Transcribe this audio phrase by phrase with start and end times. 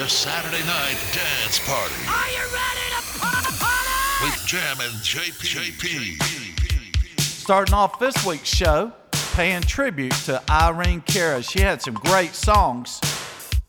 [0.00, 1.94] the Saturday Night Dance Party.
[2.08, 4.24] Are you ready to party?
[4.24, 6.16] With Jammin JP.
[6.16, 7.20] JP.
[7.20, 8.92] Starting off this week's show,
[9.34, 11.42] paying tribute to Irene Cara.
[11.42, 12.98] She had some great songs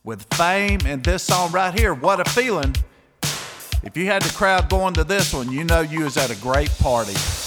[0.06, 2.78] with fame and this song right here, What a Feeling.
[3.84, 6.38] If you had the crowd going to this one, you know you was at a
[6.38, 7.41] great party.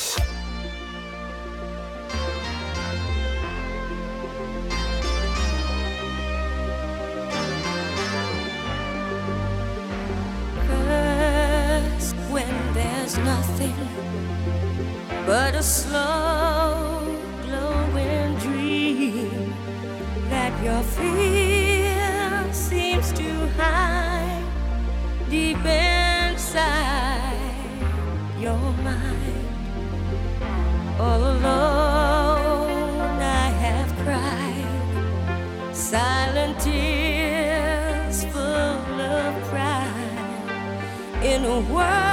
[31.00, 42.03] All alone, I have cried silent tears full of pride in a world.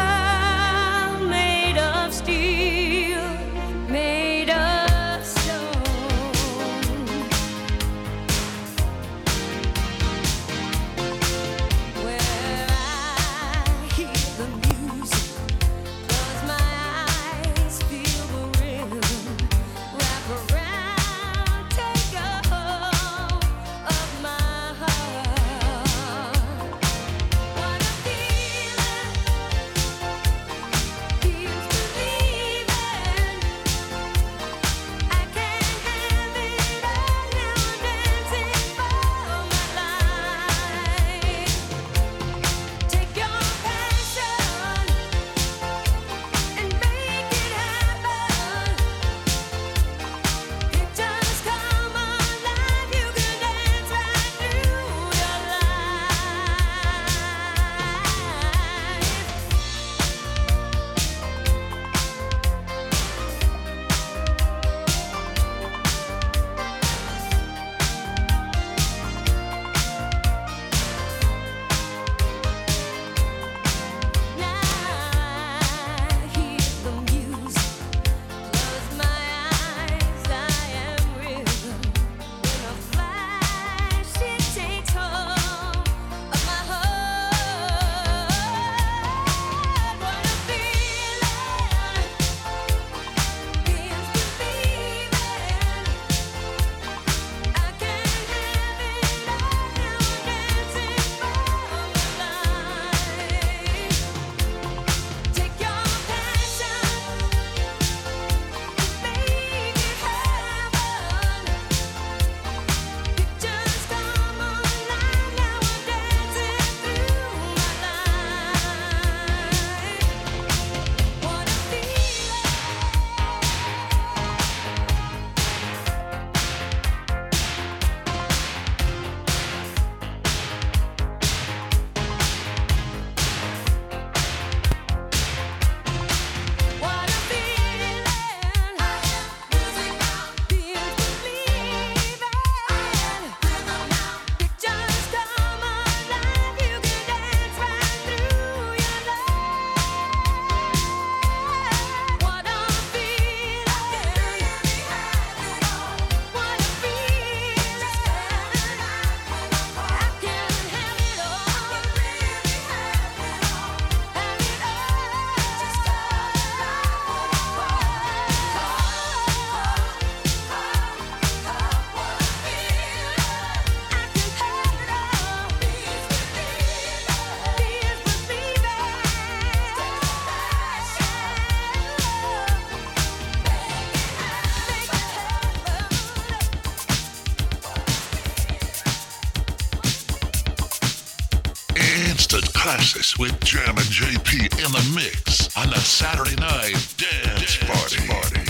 [192.72, 198.08] With Jammin JP in the mix on the Saturday night dance, dance party.
[198.08, 198.41] party.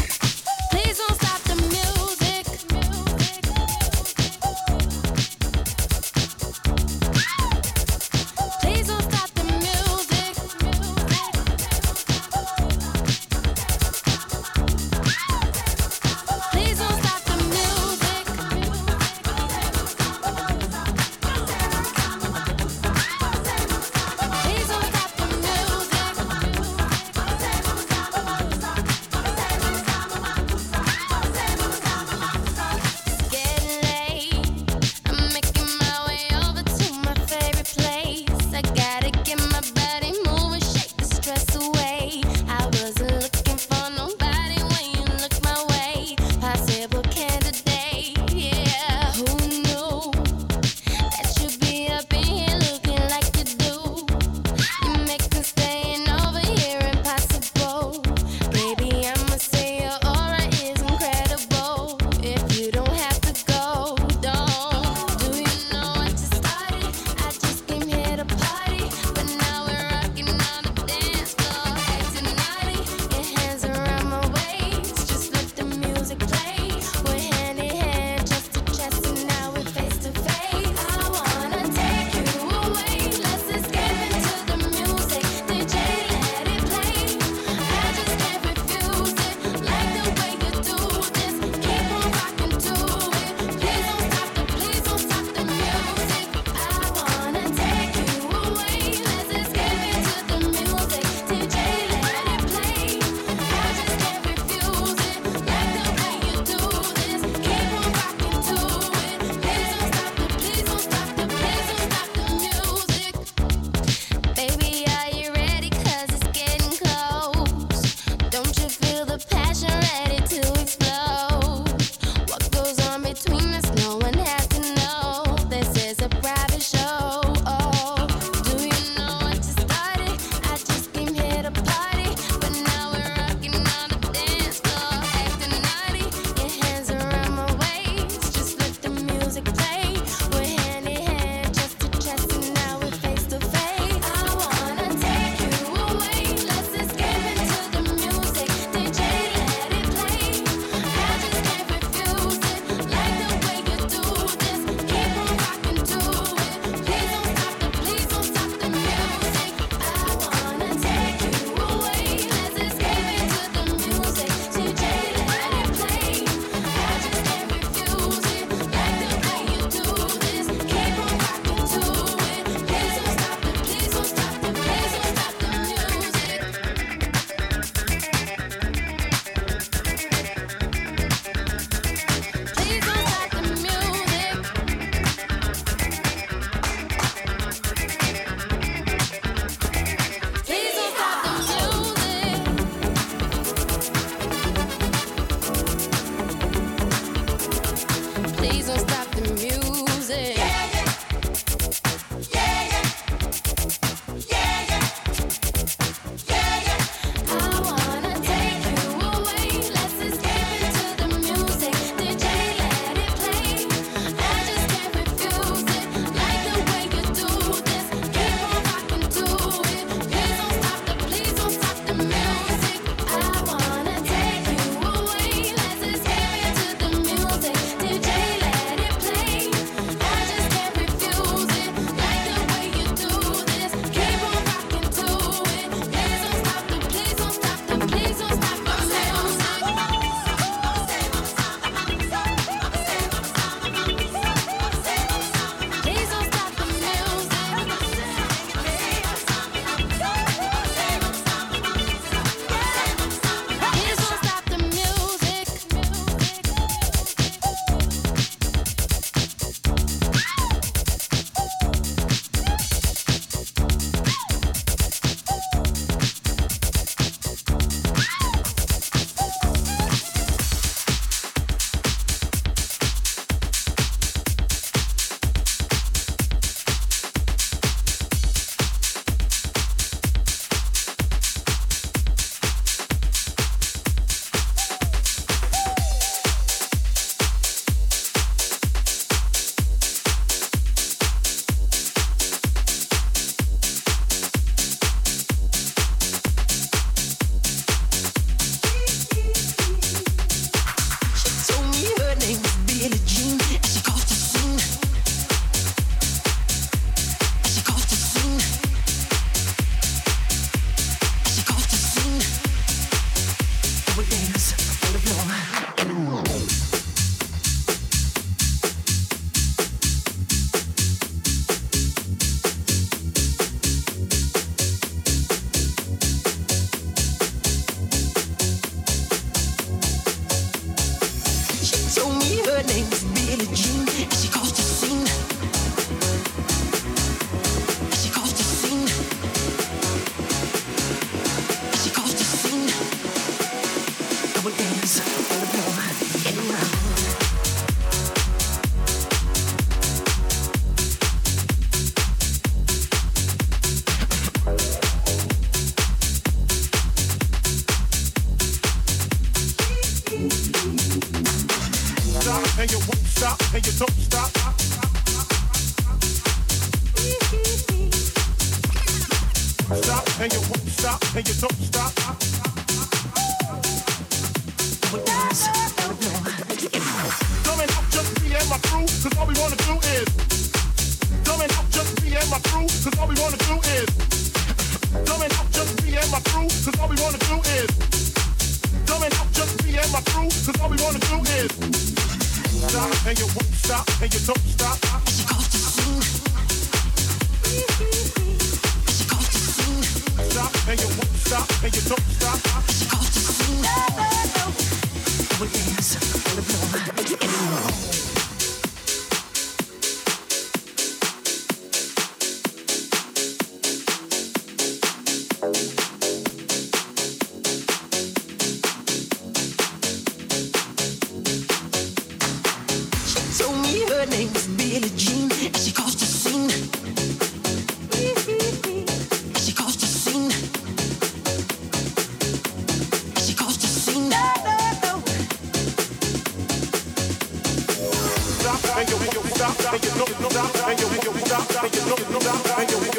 [441.75, 442.90] no no no know, and you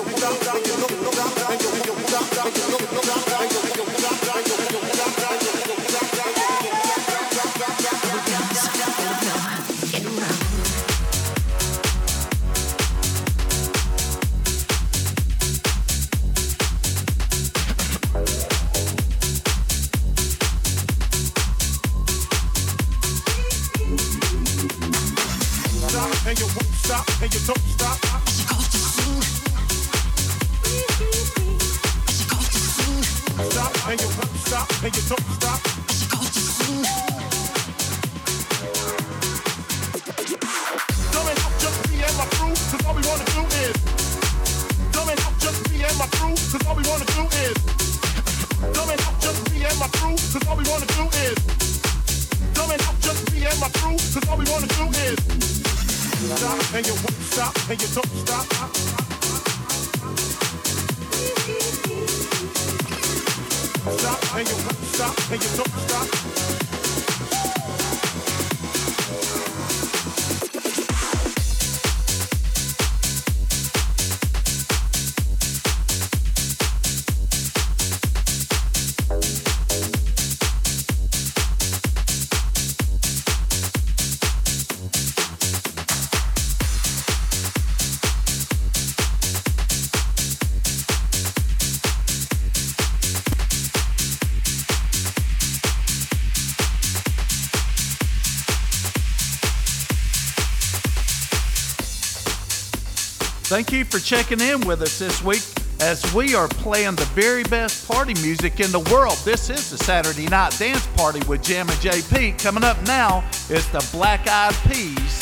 [103.52, 105.42] Thank you for checking in with us this week
[105.78, 109.18] as we are playing the very best party music in the world.
[109.26, 112.42] This is the Saturday Night Dance Party with Jammin JP.
[112.42, 115.21] Coming up now is the Black Eyed Peas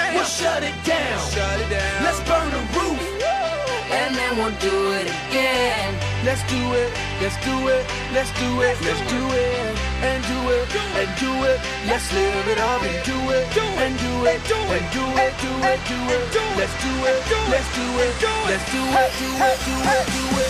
[0.00, 0.14] Damn.
[0.14, 1.18] We'll shut it down.
[1.30, 2.04] Shut it down.
[2.04, 3.00] Let's burn the roof.
[3.92, 5.92] And then we'll do it again.
[6.24, 6.90] Let's do it.
[7.20, 7.84] Let's do it.
[8.16, 8.76] Let's do it.
[8.80, 9.76] Let's do it.
[10.00, 10.64] And do it.
[11.00, 11.58] And do it.
[11.86, 13.44] Let's live it up and do it.
[13.84, 14.40] And do it.
[14.40, 15.34] And do it.
[15.44, 15.80] Do it.
[15.90, 16.30] Do it.
[16.56, 17.20] Let's do it.
[17.52, 18.14] Let's do it.
[18.48, 19.04] Let's do it.
[19.04, 19.58] Do it.
[19.60, 20.06] Do it.
[20.06, 20.49] Do it.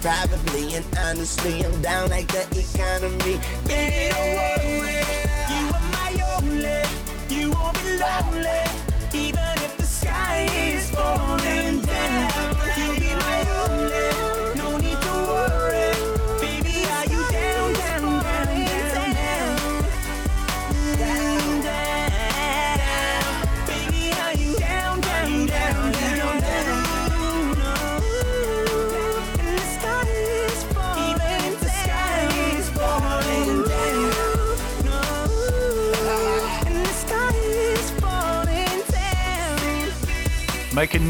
[0.00, 0.74] Probably.
[0.74, 3.40] And honestly, I'm down like the economy.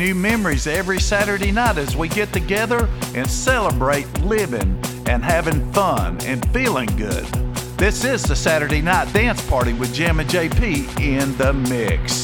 [0.03, 6.21] New memories every Saturday night as we get together and celebrate living and having fun
[6.23, 7.25] and feeling good.
[7.79, 12.22] This is the Saturday Night Dance Party with Jammin JP in the mix.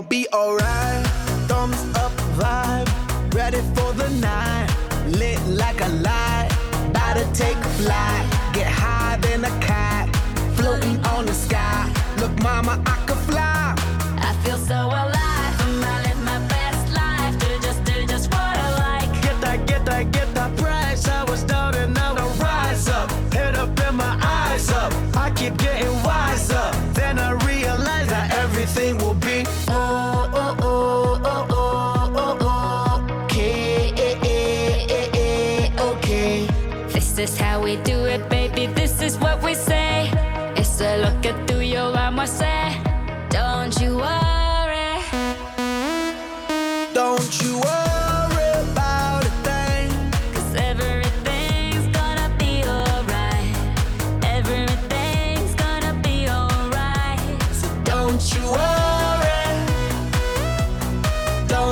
[0.00, 0.69] All be alright.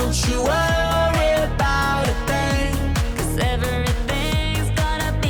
[0.09, 0.25] It's
[4.71, 5.27] gonna be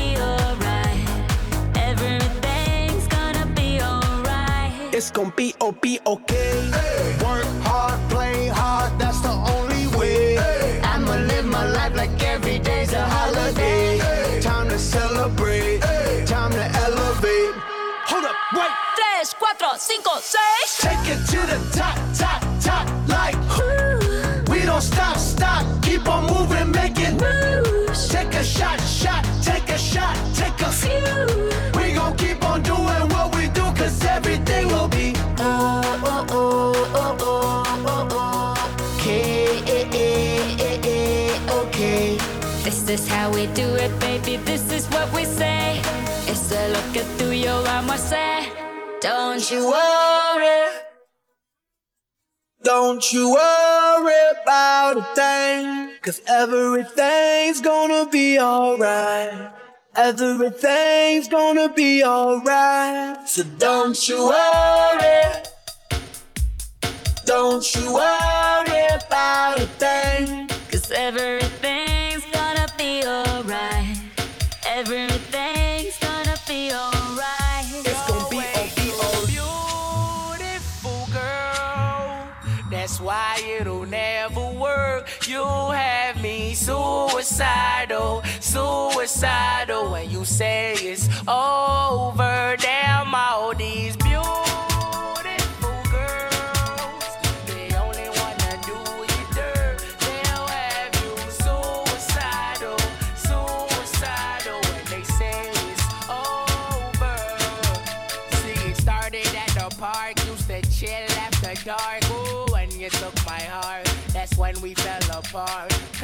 [3.20, 4.72] oh be alright.
[4.94, 5.52] It's gonna be
[6.06, 6.70] okay.
[7.24, 10.38] Work hard, play hard, that's the only way.
[10.82, 13.98] I'ma live my life like every day's a holiday.
[14.40, 15.80] Time to celebrate,
[16.26, 17.52] time to elevate.
[18.06, 18.70] Hold up, wait.
[18.94, 20.78] Tres, cuatro, cinco, seis.
[20.78, 21.98] Take it to the top,
[28.38, 31.50] a shot, shot, take a shot, take a few.
[31.74, 36.74] We gon' keep on doing what we do, cause everything will be oh, oh, oh,
[36.94, 38.94] oh, oh, oh, oh.
[39.00, 39.58] Okay,
[41.50, 42.16] okay.
[42.62, 44.36] This is how we do it, baby.
[44.36, 45.80] This is what we say.
[46.28, 48.52] It's a look at through your armor, say.
[49.00, 50.87] Don't you worry.
[52.68, 59.52] Don't you worry about a thing, cause everything's gonna be alright.
[59.96, 63.26] Everything's gonna be alright.
[63.26, 65.22] So don't you worry.
[67.24, 70.48] Don't you worry about a thing.
[70.70, 71.57] Cause everything's
[83.60, 85.08] it'll never work.
[85.26, 89.92] You have me suicidal, suicidal.
[89.92, 93.96] When you say it's over, damn all these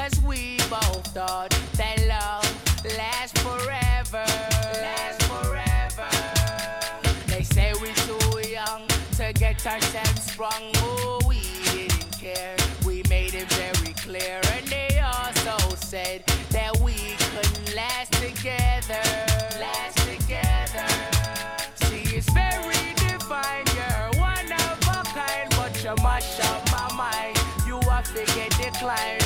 [0.04, 2.44] Cause we both thought that love
[2.98, 4.22] lasts forever.
[4.84, 6.10] Lasts forever.
[7.26, 8.86] They say we're too young
[9.16, 10.72] to get ourselves wrong.
[10.76, 11.40] Oh, we
[11.72, 12.54] didn't care.
[12.84, 14.42] We made it very clear.
[14.52, 19.00] And they also said that we couldn't last together.
[19.58, 20.86] Last together.
[21.76, 23.64] See, it's very divine.
[23.72, 27.38] You're one of a kind, but you mash up my mind.
[27.66, 29.23] You have to get declined.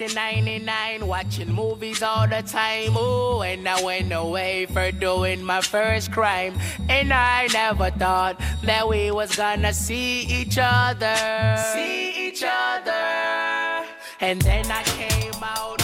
[0.00, 2.96] in 99, watching movies all the time.
[2.96, 6.58] Oh, and I went away for doing my first crime.
[6.88, 11.56] And I never thought that we was gonna see each other.
[11.74, 13.86] See each other.
[14.20, 15.77] And then I came out.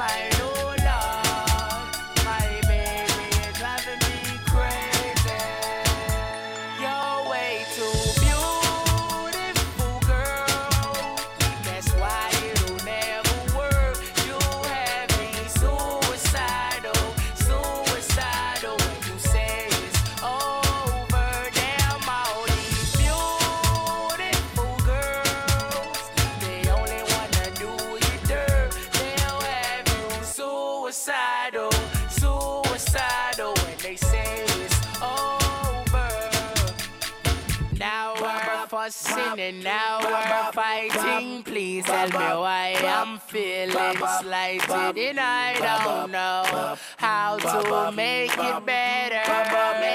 [0.00, 0.29] like
[44.58, 49.89] and I don't know how to make it better.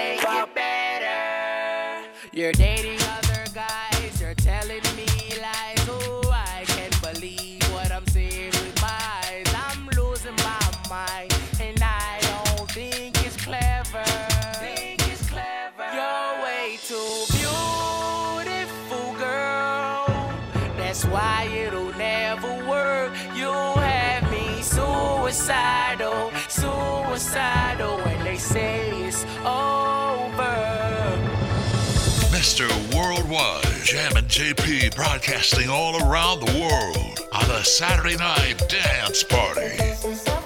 [34.95, 40.44] broadcasting all around the world on a Saturday night dance party.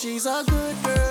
[0.00, 1.07] she's a good girl.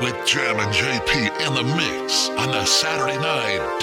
[0.00, 3.77] with Jammin JP in the mix on a Saturday night.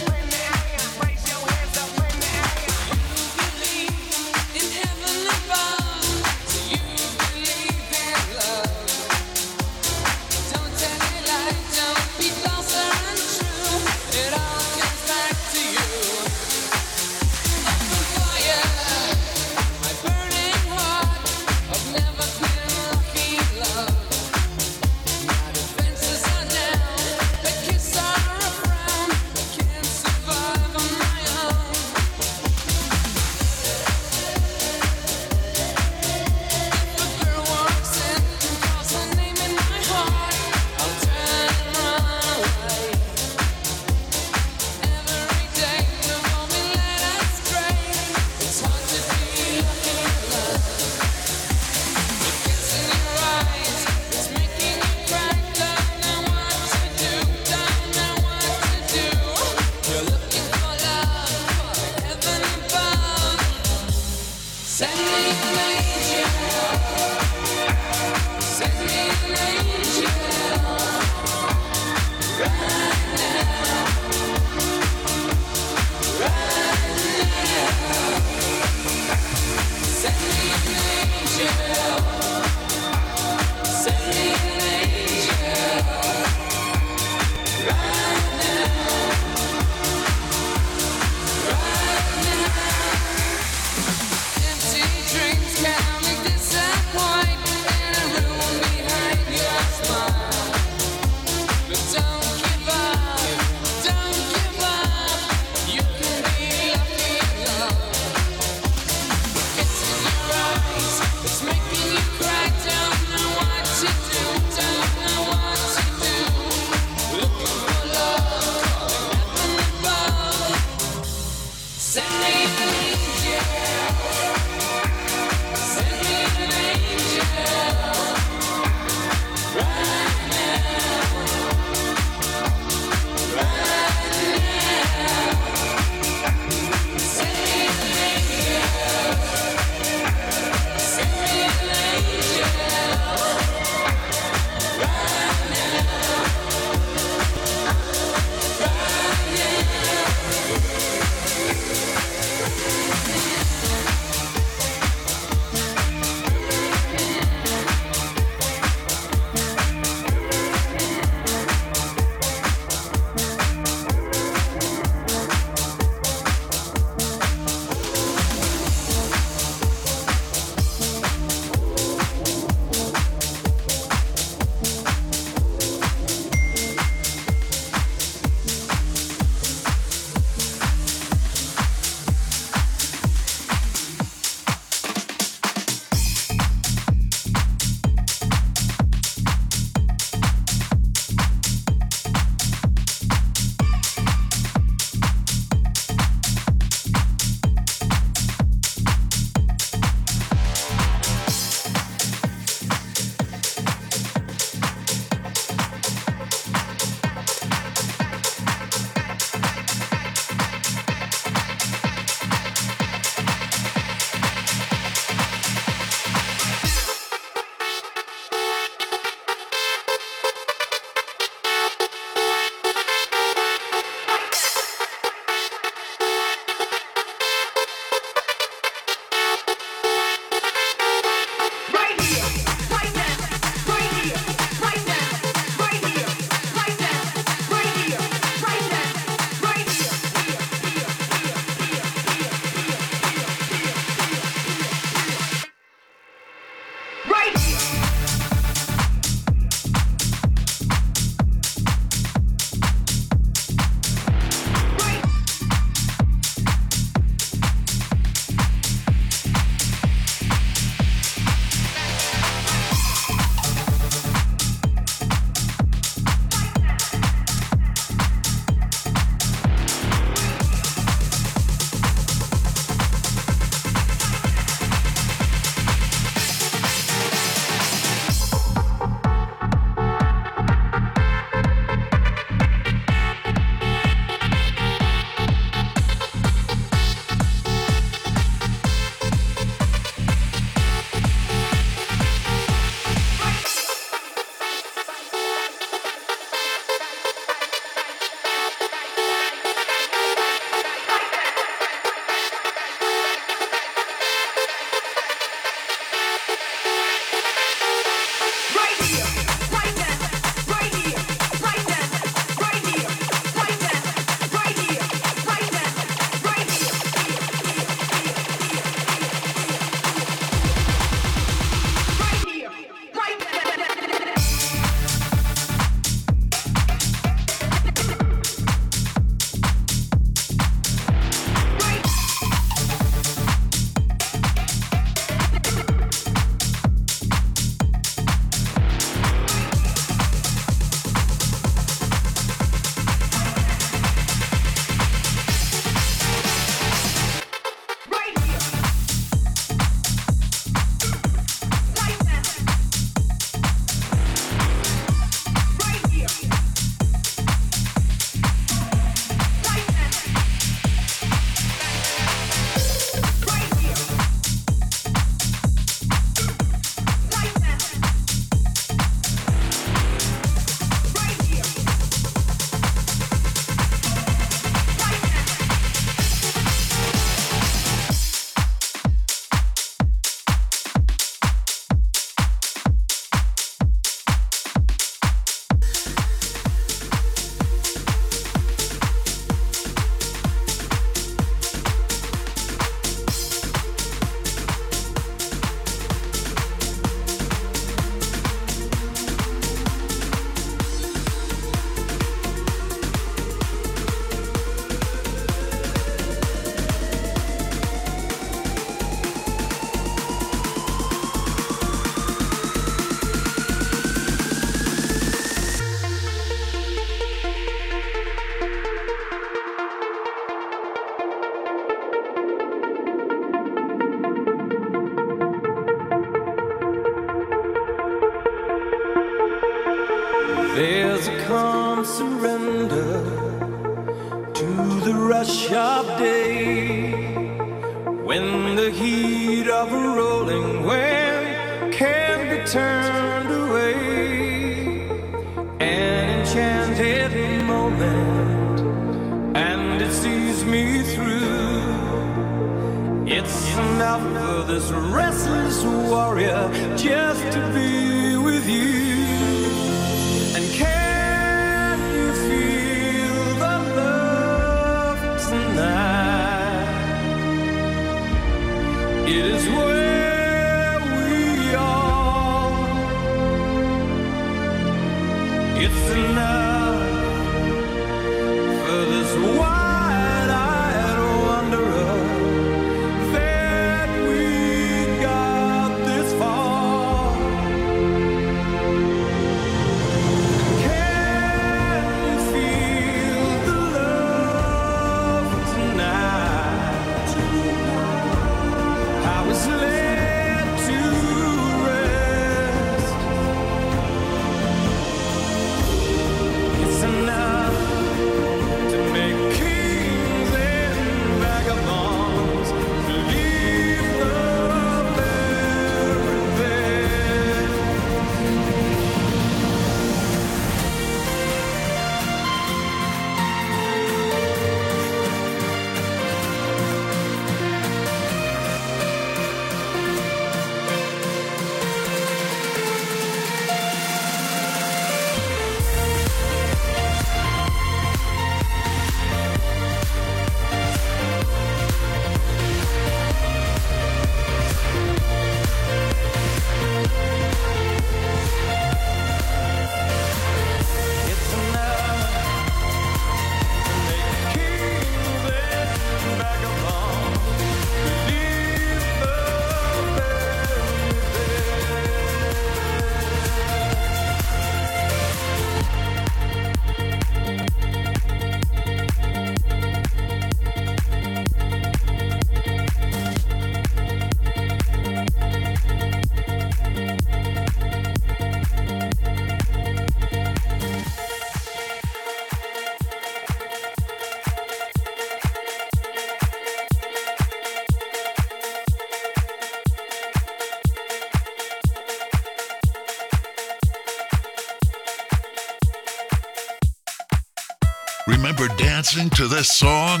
[598.48, 600.00] you're dancing to this song?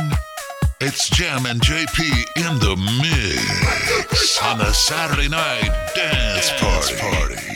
[0.80, 2.00] It's Jammin JP
[2.36, 7.34] in the mix on the Saturday night dance, dance party.
[7.34, 7.47] party.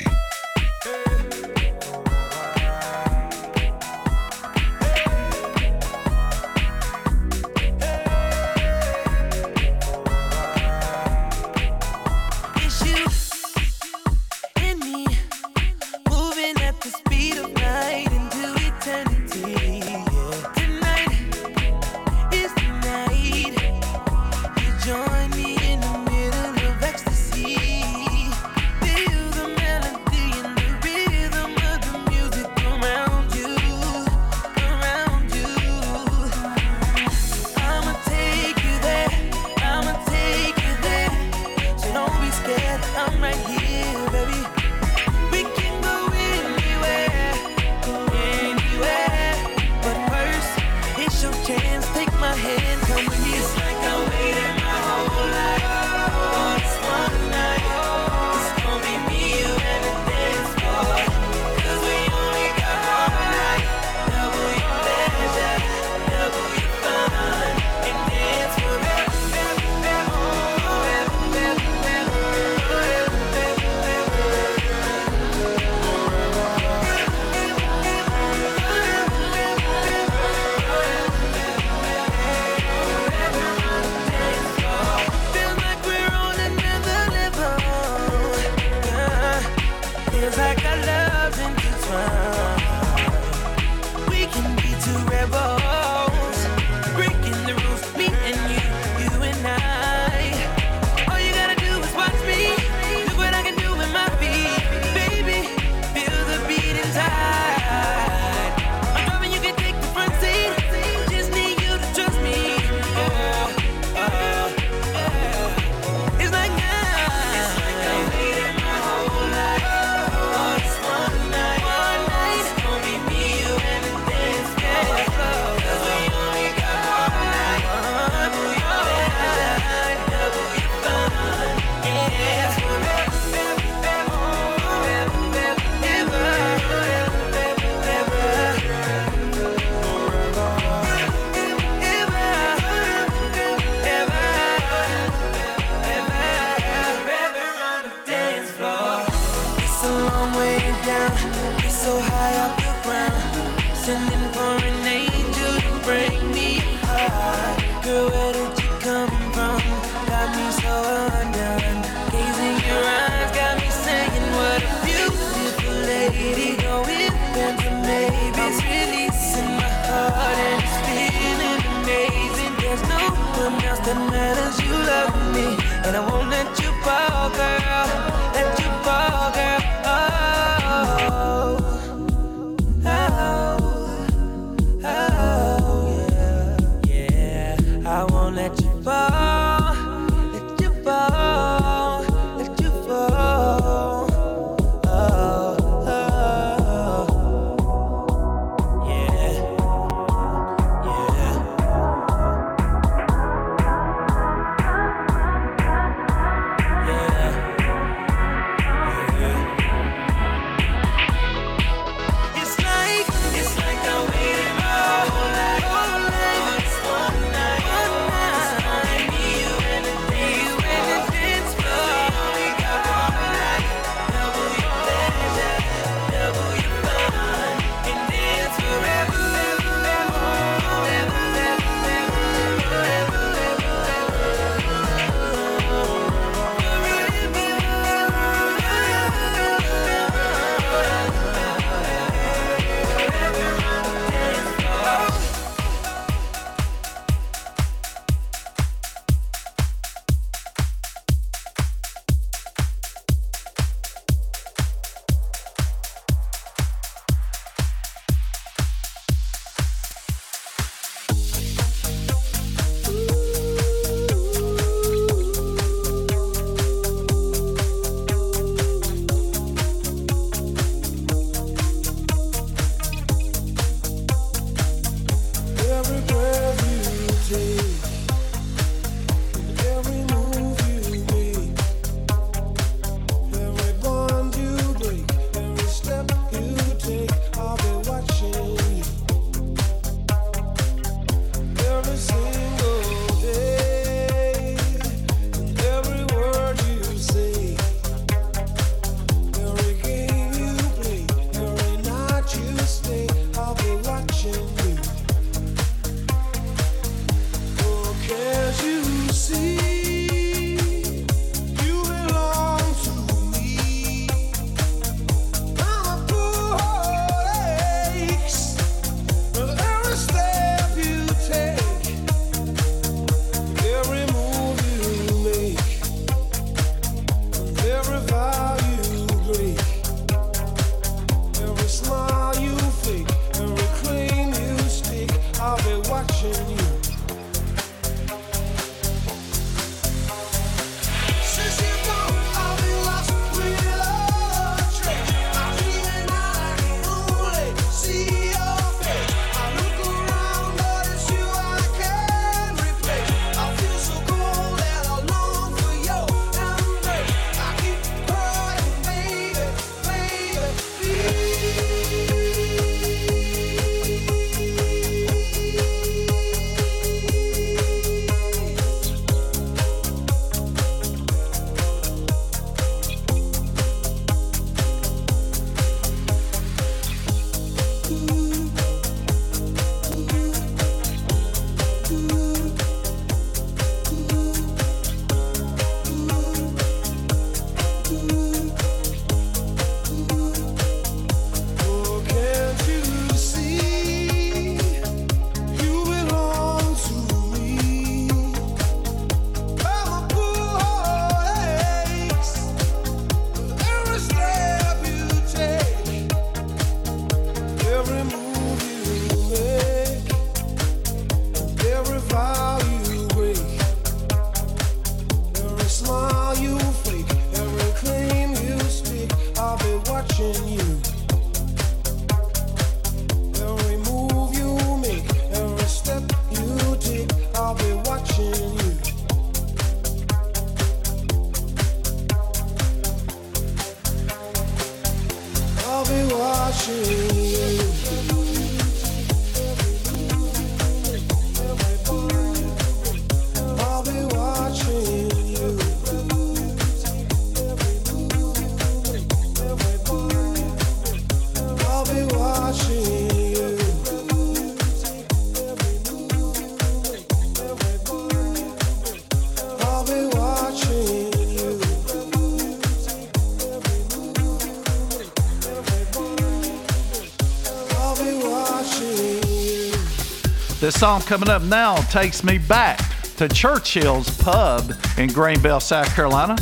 [470.72, 472.78] This song coming up now takes me back
[473.16, 476.34] to Churchill's Pub in Greenville, South Carolina.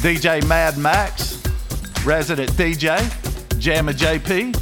[0.00, 1.42] DJ Mad Max,
[2.06, 3.00] resident DJ,
[3.58, 4.54] Jammin JP,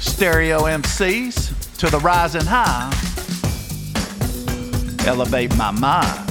[0.00, 2.90] stereo MCs to the rising high.
[5.06, 6.29] Elevate my mind.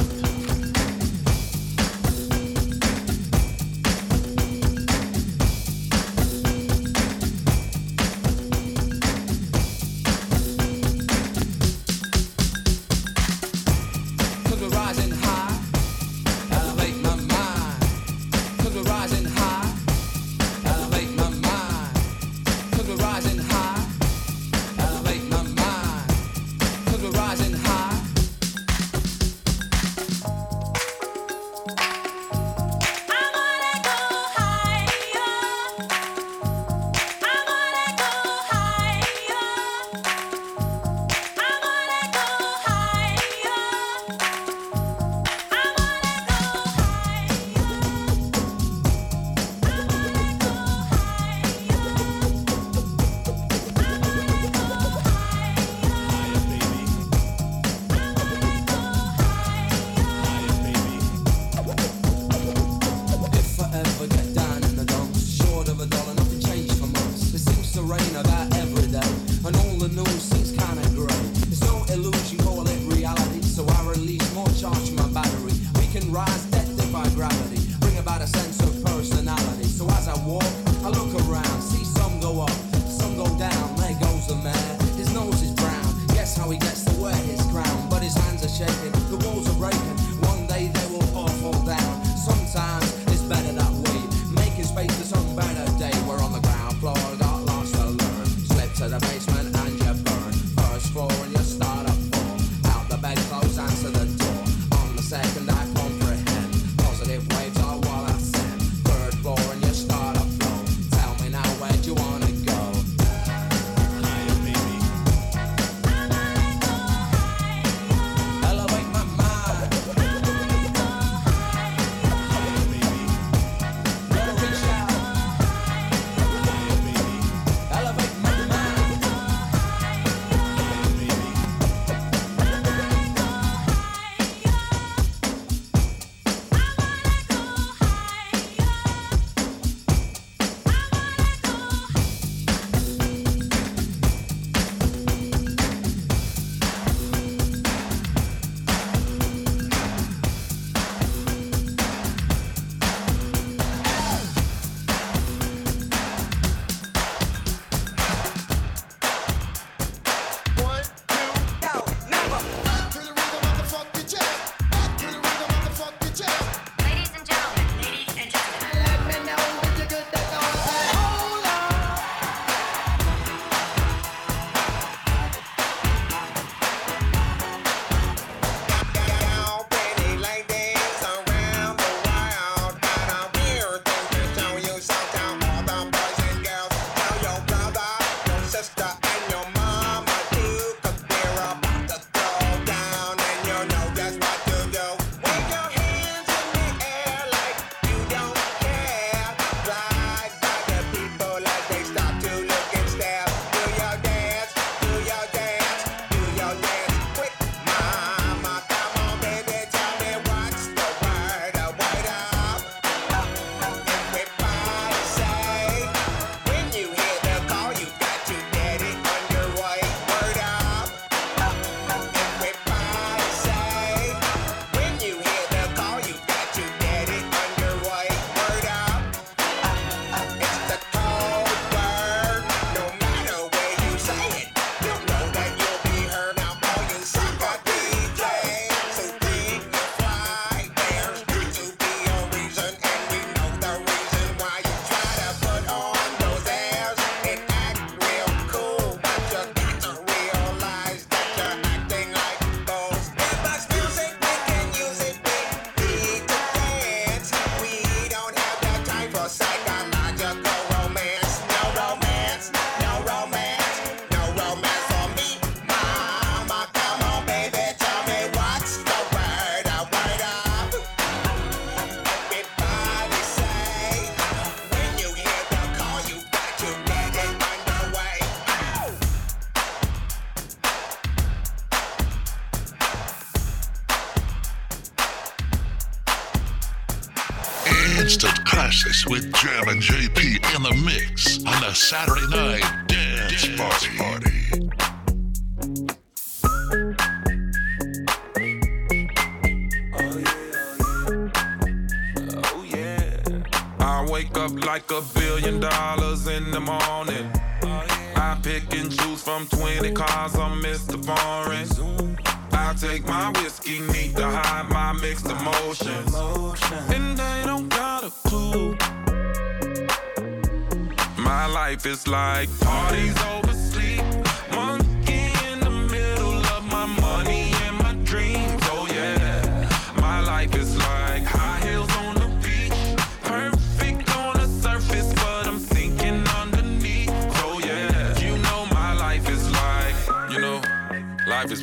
[291.79, 294.08] Saturday night dance, dance party.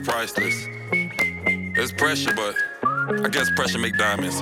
[0.06, 0.68] priceless.
[0.92, 2.54] It's pressure, but
[3.24, 4.36] I guess pressure make diamonds.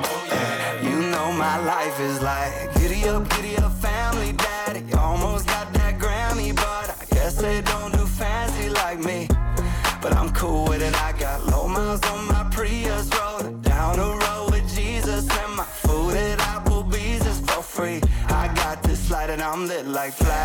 [0.82, 4.84] You know my life is like giddy up, giddy up, family daddy.
[4.92, 9.26] Almost got that Grammy, but I guess they don't do fancy like me.
[10.02, 10.94] But I'm cool with it.
[11.02, 15.64] I got low miles on my Prius, rolling down the road with Jesus, and my
[15.64, 18.02] food at Applebee's is for free.
[18.28, 20.43] I got this light and I'm lit like flash.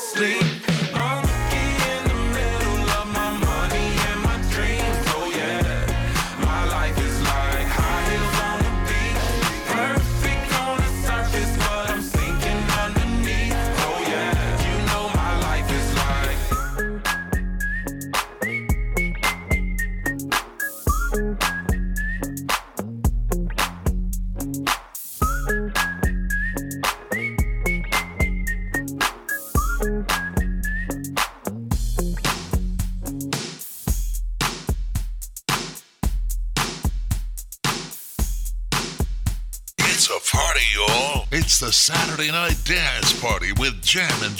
[0.00, 0.49] asleep.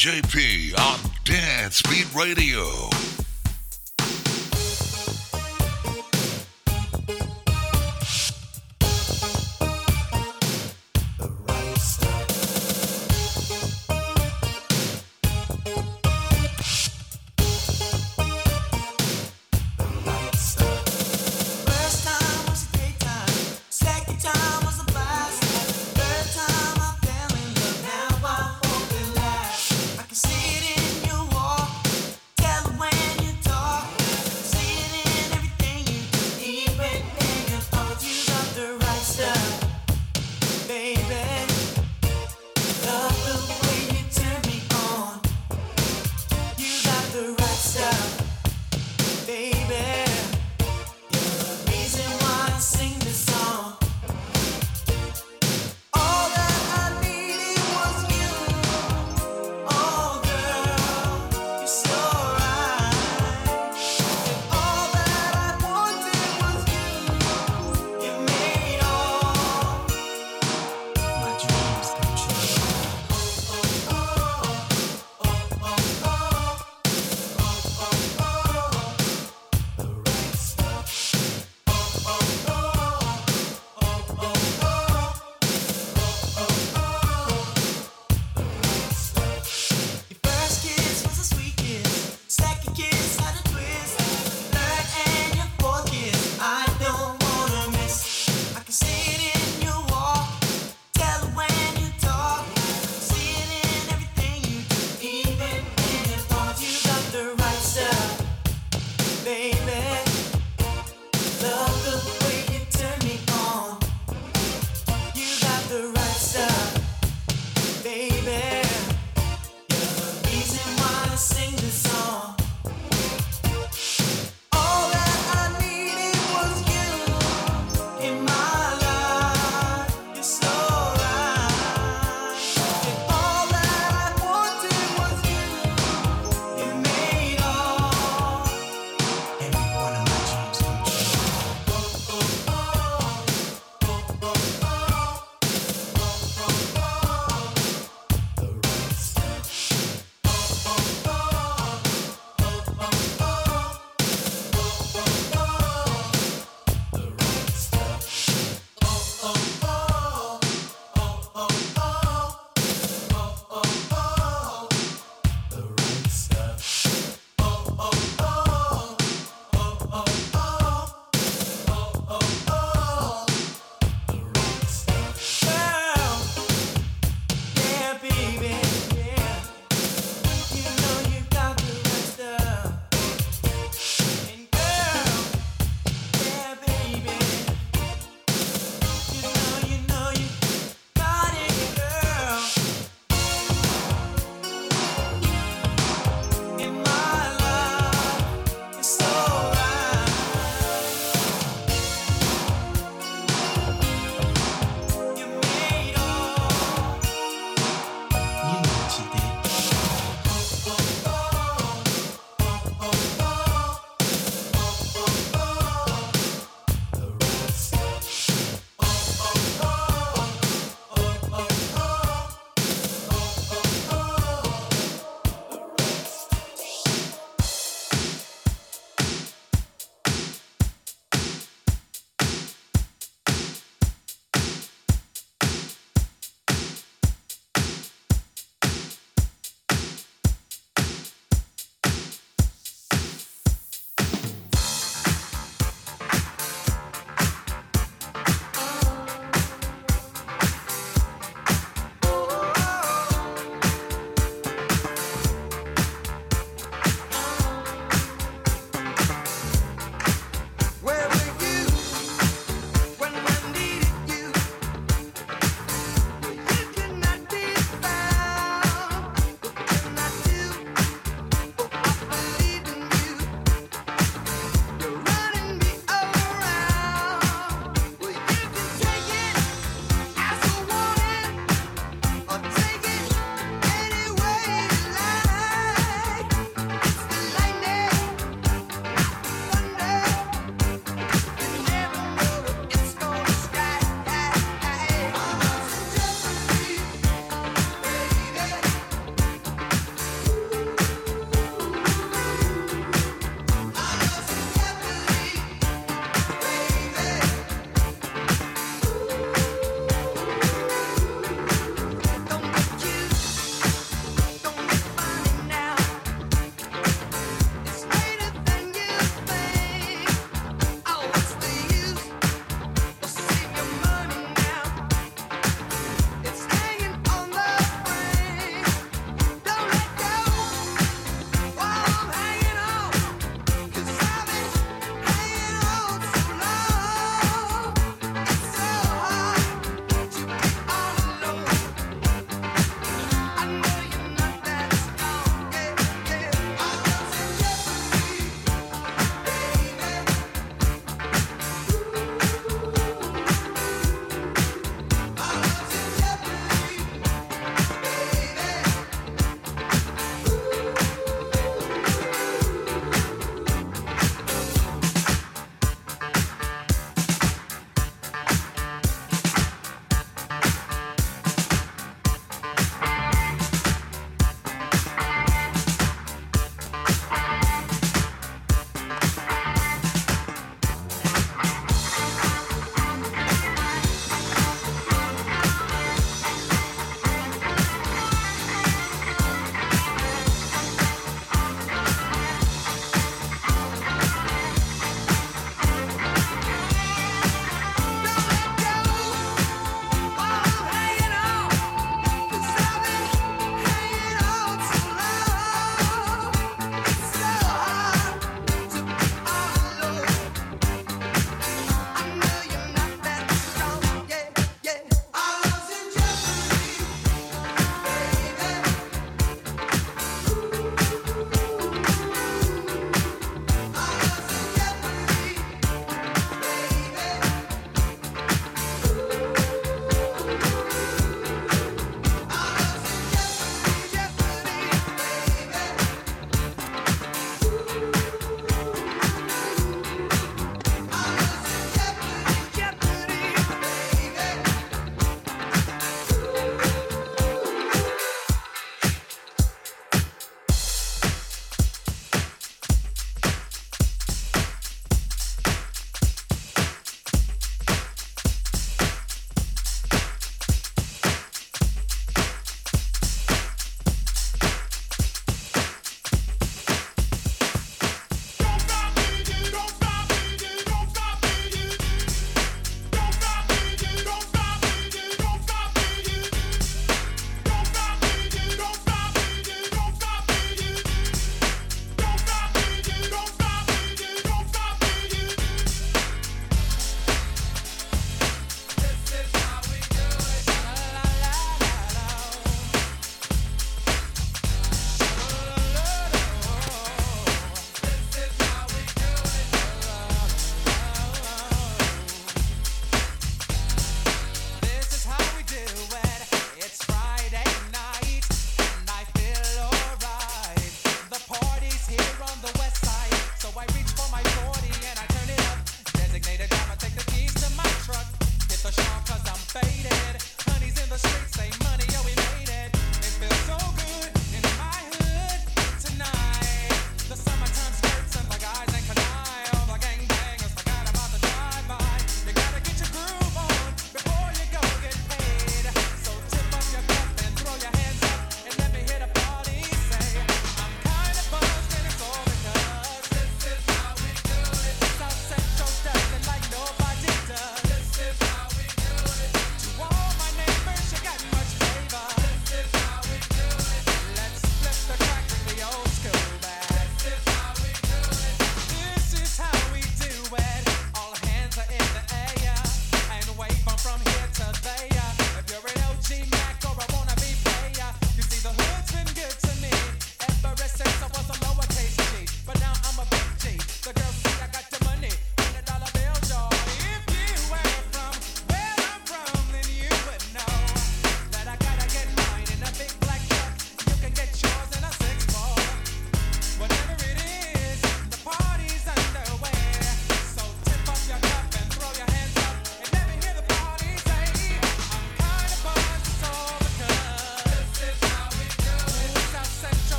[0.00, 2.88] JP on Dance Speed Radio.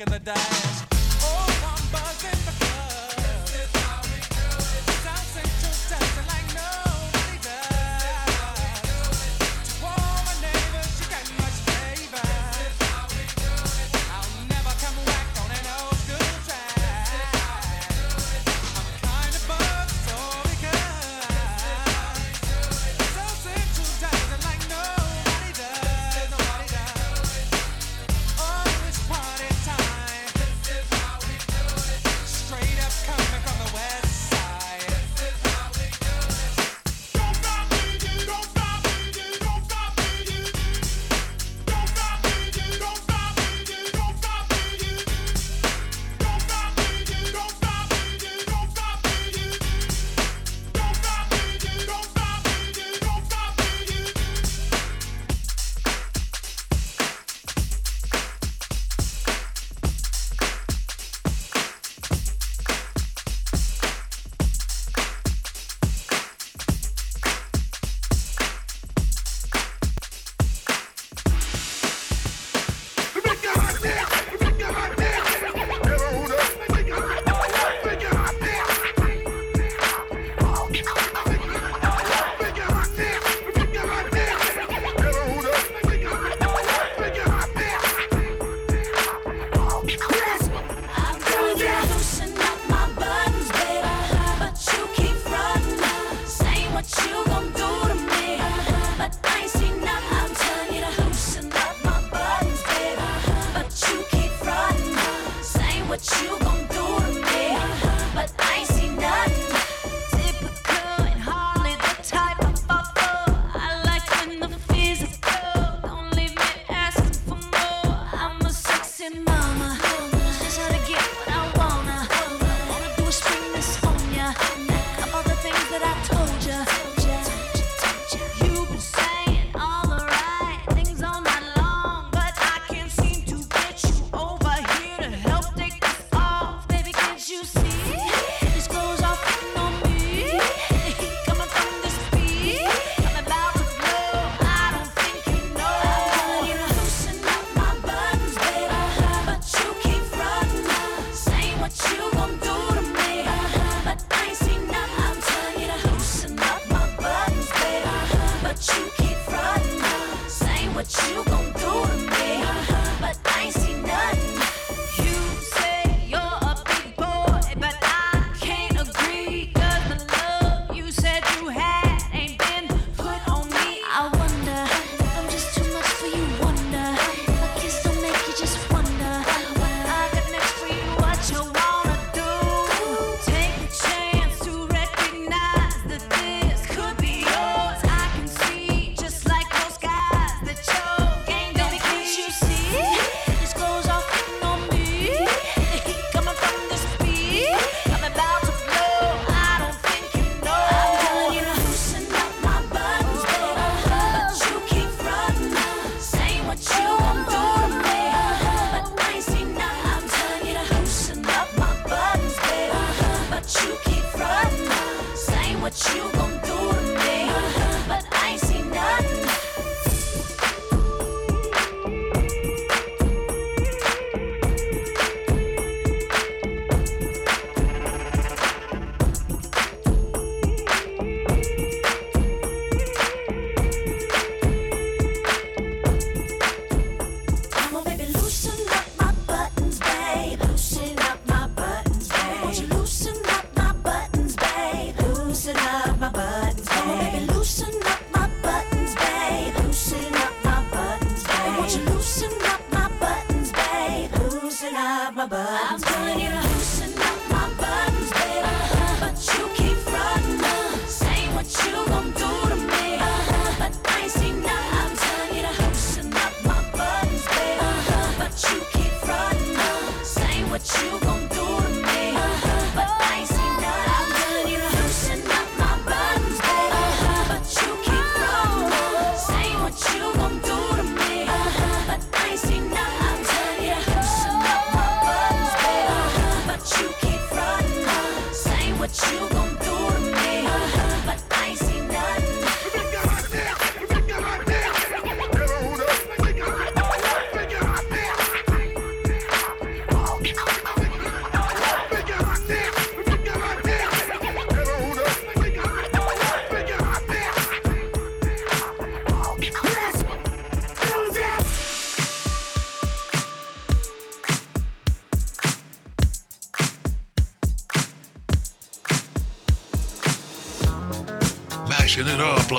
[0.00, 0.45] And the dash.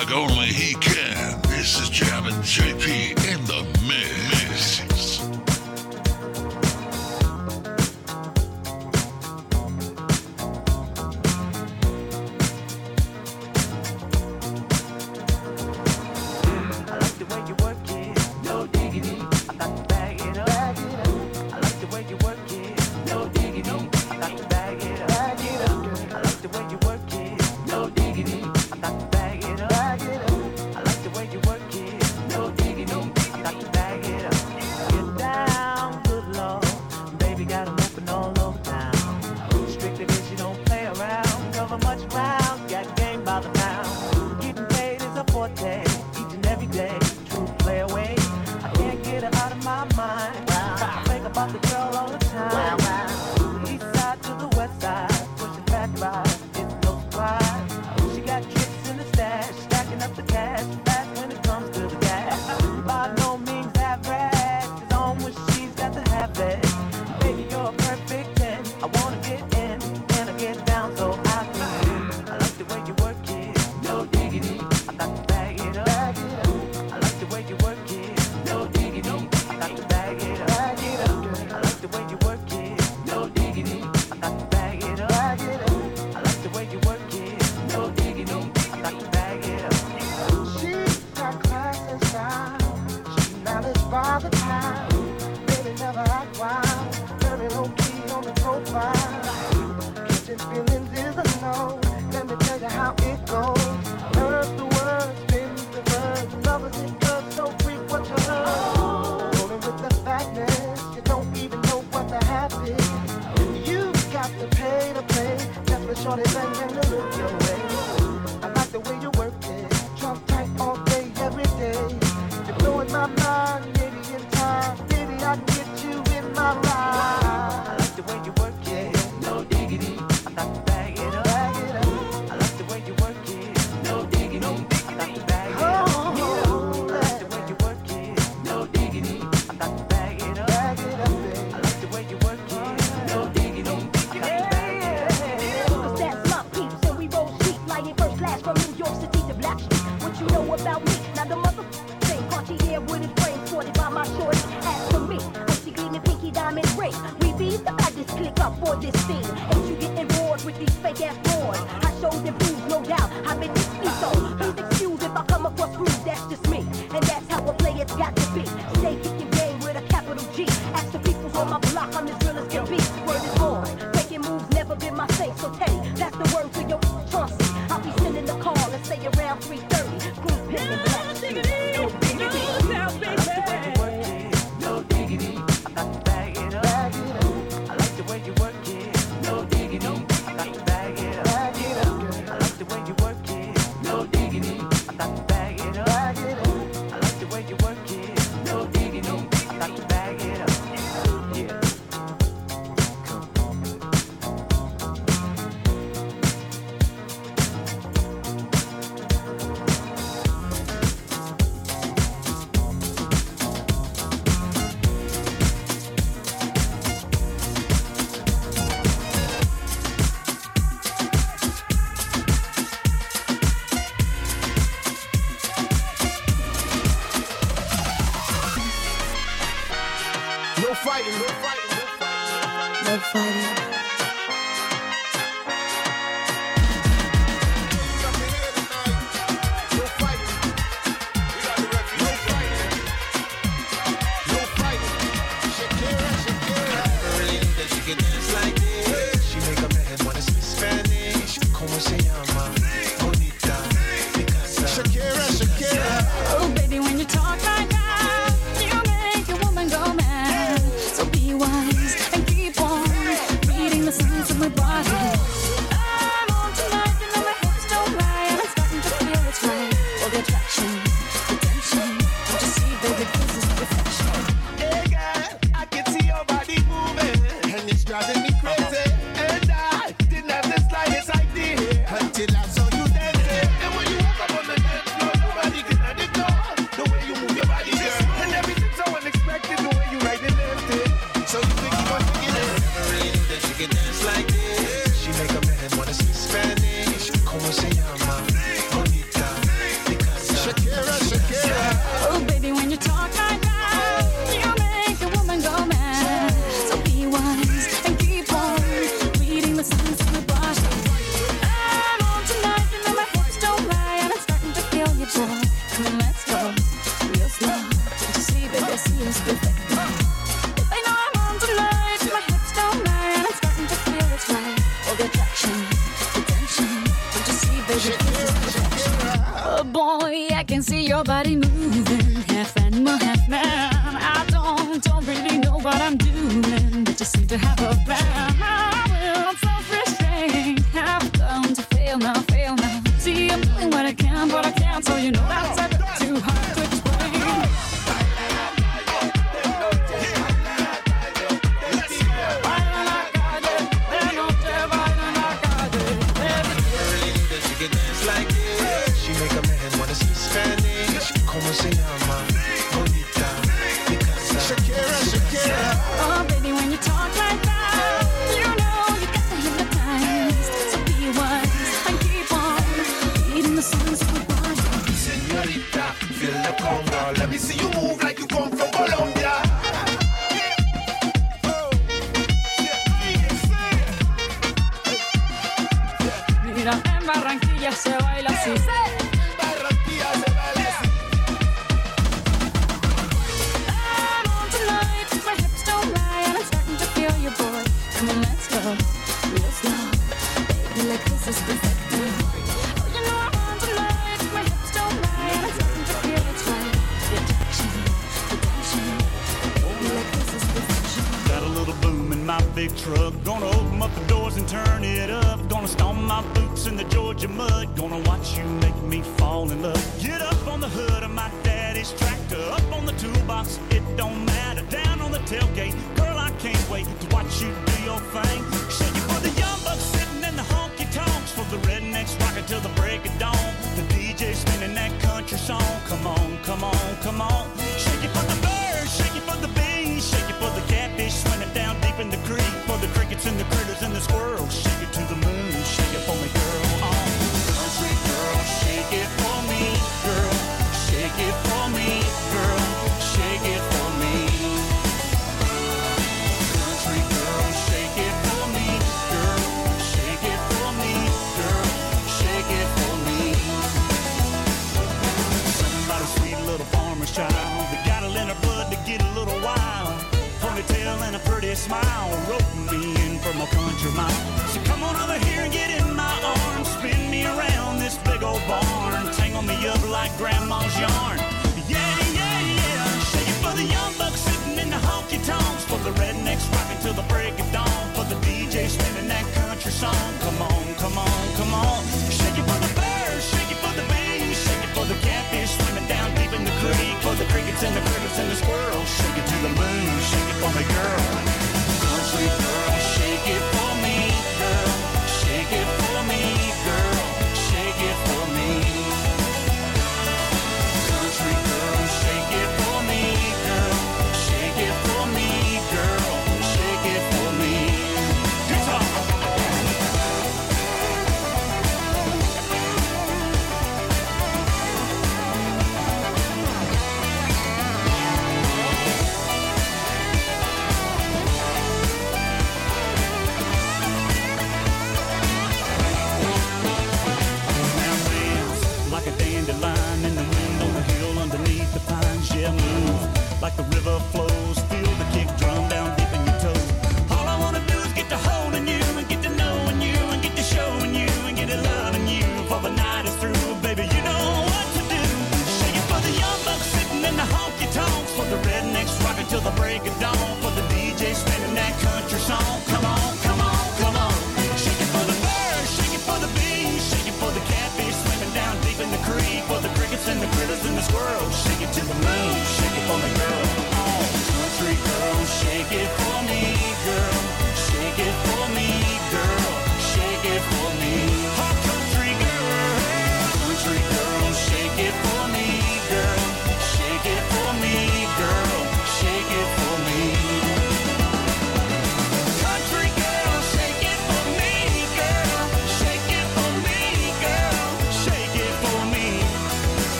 [0.00, 0.89] Like only he can.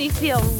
[0.00, 0.59] iniciam.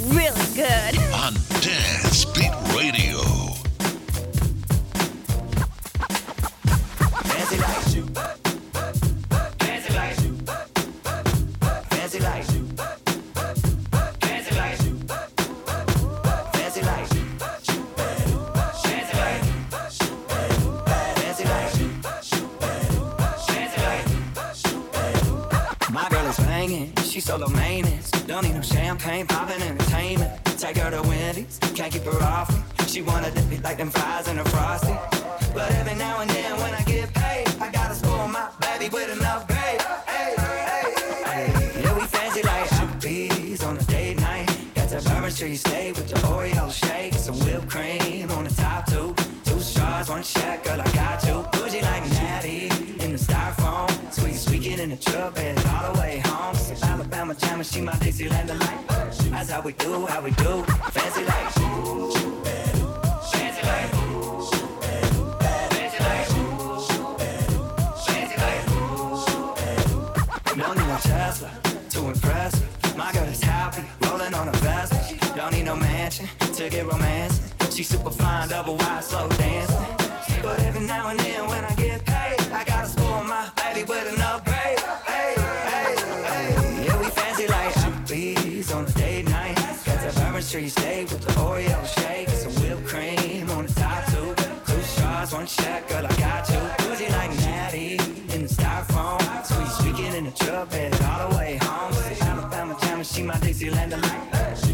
[98.50, 99.20] styrofoam.
[99.44, 101.92] Sweet speaking in the truck bed all the way home.
[102.22, 104.30] Alabama jammer, she my Dixieland delight.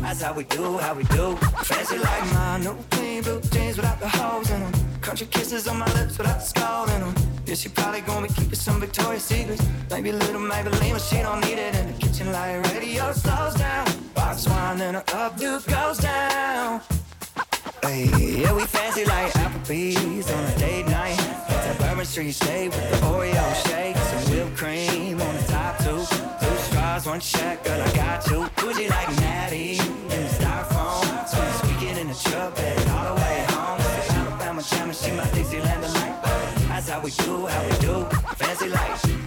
[0.06, 1.36] That's how we do, how we do.
[1.64, 4.72] Fancy like my no clean blue jeans without the holes in them.
[5.00, 7.14] Country kisses on my lips without the skull in them.
[7.44, 9.64] Yeah, she probably gonna be keeping some Victoria's Secrets.
[9.90, 11.74] Maybe a little Maybelline, but she don't need it.
[11.76, 13.86] In the kitchen light, radio slows down.
[14.14, 16.80] Box wine and her updo goes down.
[17.82, 18.06] Hey,
[18.40, 21.25] yeah, we fancy like Applebee's on a date night
[22.06, 23.96] Street shade with the Oreo shake.
[23.96, 25.98] Some whipped cream on the top two.
[26.46, 28.48] Two straws, one check, girl, I got you.
[28.56, 31.28] Bougie like Natty in the styrofoam.
[31.28, 33.80] Swing speaking in the truck, bed all the way home.
[34.16, 36.22] Alabama and she my Dixieland like.
[36.68, 38.04] That's how we do, how we do.
[38.36, 39.25] Fancy like.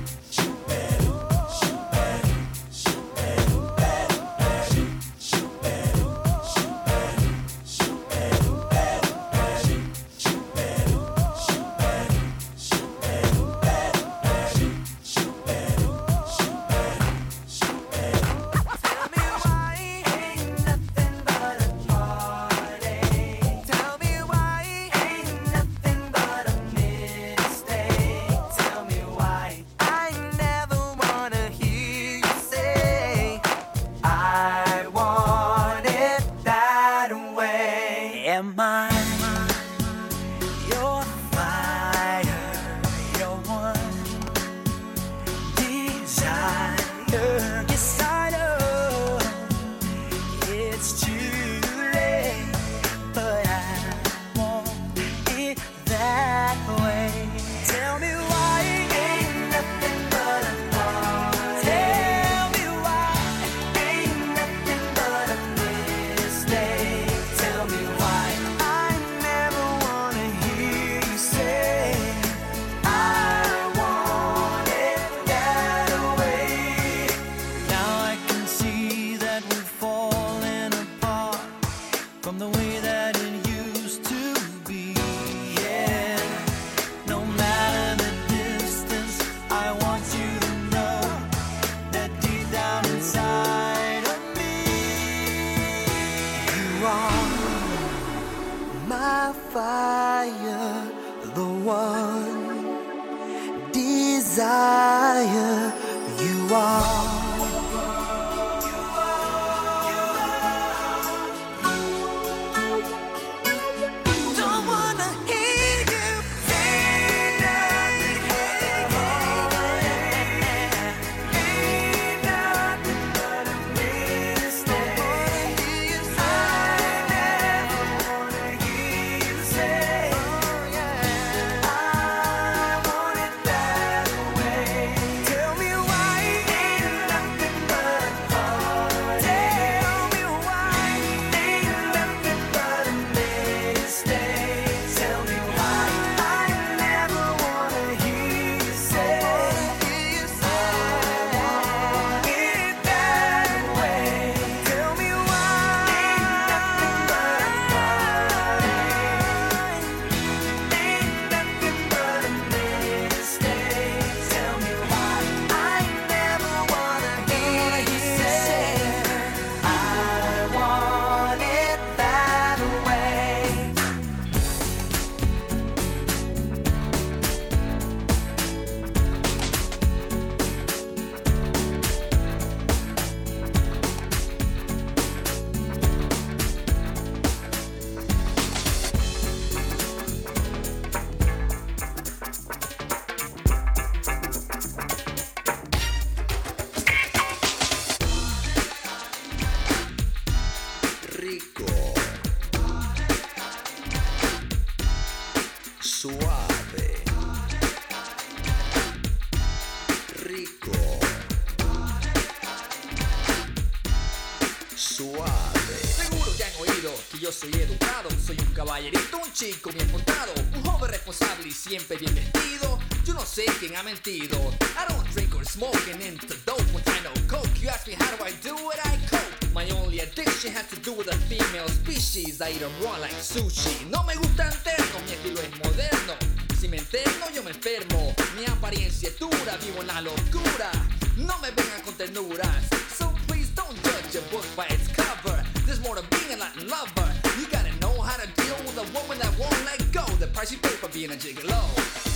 [223.75, 224.37] Ha mentido.
[224.77, 227.49] I don't drink or smoke and into dope when I know coke.
[227.61, 229.53] You ask me how do I do it, I cope.
[229.53, 232.41] My only addiction has to do with a female species.
[232.41, 233.89] I eat 'em raw like sushi.
[233.89, 236.15] No me gusta enterno, mi estilo es moderno.
[236.59, 238.13] Si me enterno, yo me enfermo.
[238.35, 240.71] Mi apariencia es dura, vivo en la locura.
[241.17, 242.63] No me vengan con ternuras.
[242.97, 245.43] So please don't judge a book by its cover.
[245.65, 247.09] There's more to being a Latin lover.
[247.37, 250.05] You gotta know how to deal with a woman that won't let go.
[250.17, 252.09] The price you pay for being a gigolo.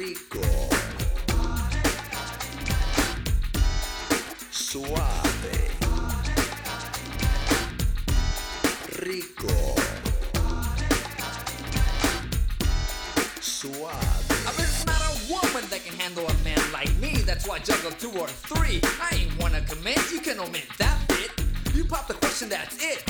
[0.00, 0.40] Rico,
[4.50, 4.88] suave,
[9.02, 9.74] rico,
[13.42, 13.92] suave.
[14.46, 17.16] I bet it's not a woman that can handle a man like me.
[17.26, 18.80] That's why I juggle two or three.
[19.02, 21.30] I ain't wanna commit, you can omit that bit.
[21.74, 23.09] You pop the question, that's it.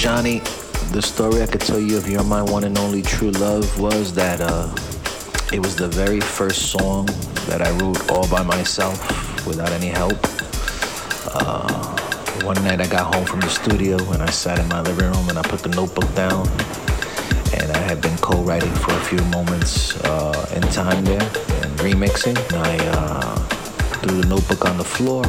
[0.00, 0.38] Johnny,
[0.92, 4.14] the story I could tell you of You're My One and Only True Love was
[4.14, 4.74] that uh,
[5.52, 7.04] it was the very first song
[7.48, 8.96] that I wrote all by myself
[9.46, 10.16] without any help.
[11.34, 11.68] Uh,
[12.44, 15.28] one night I got home from the studio and I sat in my living room
[15.28, 16.48] and I put the notebook down
[17.52, 22.38] and I had been co-writing for a few moments uh, in time there and remixing.
[22.54, 23.36] And I uh,
[24.00, 25.24] threw the notebook on the floor,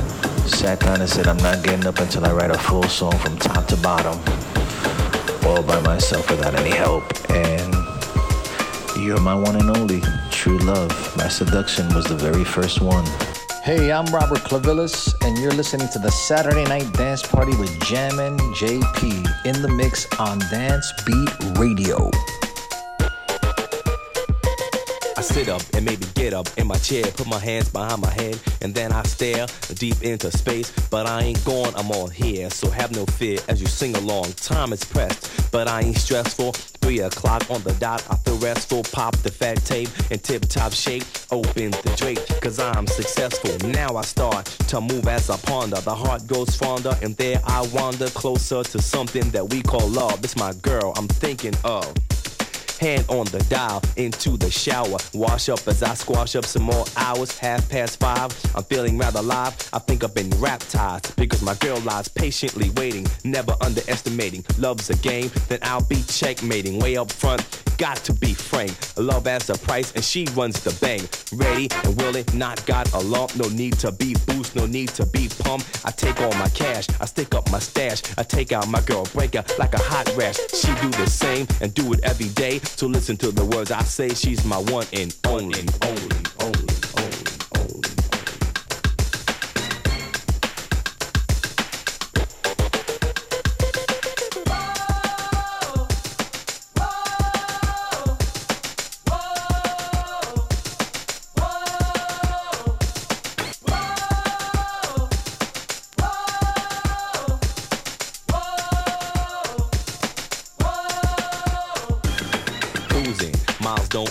[0.47, 3.37] sat down and said, I'm not getting up until I write a full song from
[3.37, 4.17] top to bottom,
[5.45, 7.03] all by myself without any help.
[7.29, 7.73] And
[8.97, 10.91] you're my one and only true love.
[11.17, 13.05] My seduction was the very first one.
[13.63, 18.37] Hey, I'm Robert Clivilles, and you're listening to the Saturday Night Dance Party with Jammin'
[18.55, 22.09] JP in the mix on Dance Beat Radio.
[25.31, 28.37] Sit up and maybe get up in my chair, put my hands behind my head,
[28.61, 30.71] and then I stare deep into space.
[30.89, 34.33] But I ain't gone, I'm all here, so have no fear as you sing along.
[34.33, 36.51] Time is pressed, but I ain't stressful.
[36.81, 38.83] Three o'clock on the dot, I feel restful.
[38.91, 41.03] Pop the fat tape in tip top shape.
[41.31, 43.55] Open the Drake, cause I'm successful.
[43.69, 45.79] Now I start to move as I ponder.
[45.79, 50.23] The heart goes fonder, and there I wander closer to something that we call love.
[50.23, 51.93] It's my girl I'm thinking of.
[52.81, 54.97] Hand on the dial, into the shower.
[55.13, 57.37] Wash up as I squash up some more hours.
[57.37, 59.55] Half past five, I'm feeling rather live.
[59.71, 64.43] I think I've been baptized because my girl lies patiently waiting, never underestimating.
[64.57, 66.79] Love's a game, then I'll be checkmating.
[66.79, 67.45] Way up front,
[67.77, 68.75] got to be frank.
[68.97, 71.07] Love has a price, and she runs the bank.
[71.31, 73.35] Ready and willing, not got a lump.
[73.35, 75.85] No need to be boost, no need to be pumped.
[75.85, 78.01] I take all my cash, I stick up my stash.
[78.17, 80.37] I take out my girl breaker like a hot rash.
[80.49, 82.59] She do the same and do it every day.
[82.75, 84.09] So listen to the words I say.
[84.09, 86.80] She's my one and only, only, only, only.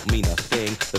[0.07, 0.40] Don't mean a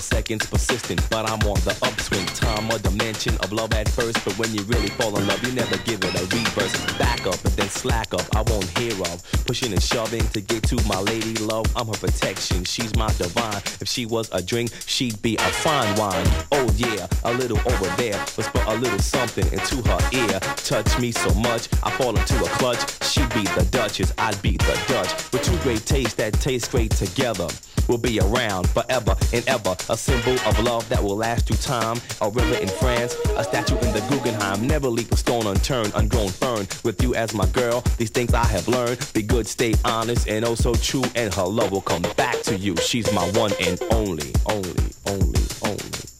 [0.01, 2.25] second's persistent, but I'm on the upswing.
[2.25, 5.51] Time a dimension of love at first, but when you really fall in love, you
[5.53, 6.73] never give it a reverse.
[6.97, 8.25] Back up and then slack up.
[8.35, 11.65] I won't hear of pushing and shoving to get to my lady love.
[11.75, 12.63] I'm her protection.
[12.63, 13.61] She's my divine.
[13.79, 16.27] If she was a drink, she'd be a fine wine.
[16.51, 18.17] Oh yeah, a little over there.
[18.35, 20.39] Whisper a little something into her ear.
[20.57, 22.81] Touch me so much, I fall into a clutch.
[23.03, 25.31] She'd be the Duchess, I'd be the Dutch.
[25.31, 27.47] With two great tastes that taste great together
[27.91, 29.75] we'll be around forever and ever.
[29.91, 31.99] A symbol of love that will last through time.
[32.21, 34.65] A river in France, a statue in the Guggenheim.
[34.65, 36.65] Never leave a stone unturned, ungrown fern.
[36.85, 39.05] With you as my girl, these things I have learned.
[39.13, 41.03] Be good, stay honest, and oh so true.
[41.15, 42.77] And her love will come back to you.
[42.77, 46.10] She's my one and only, only, only, only.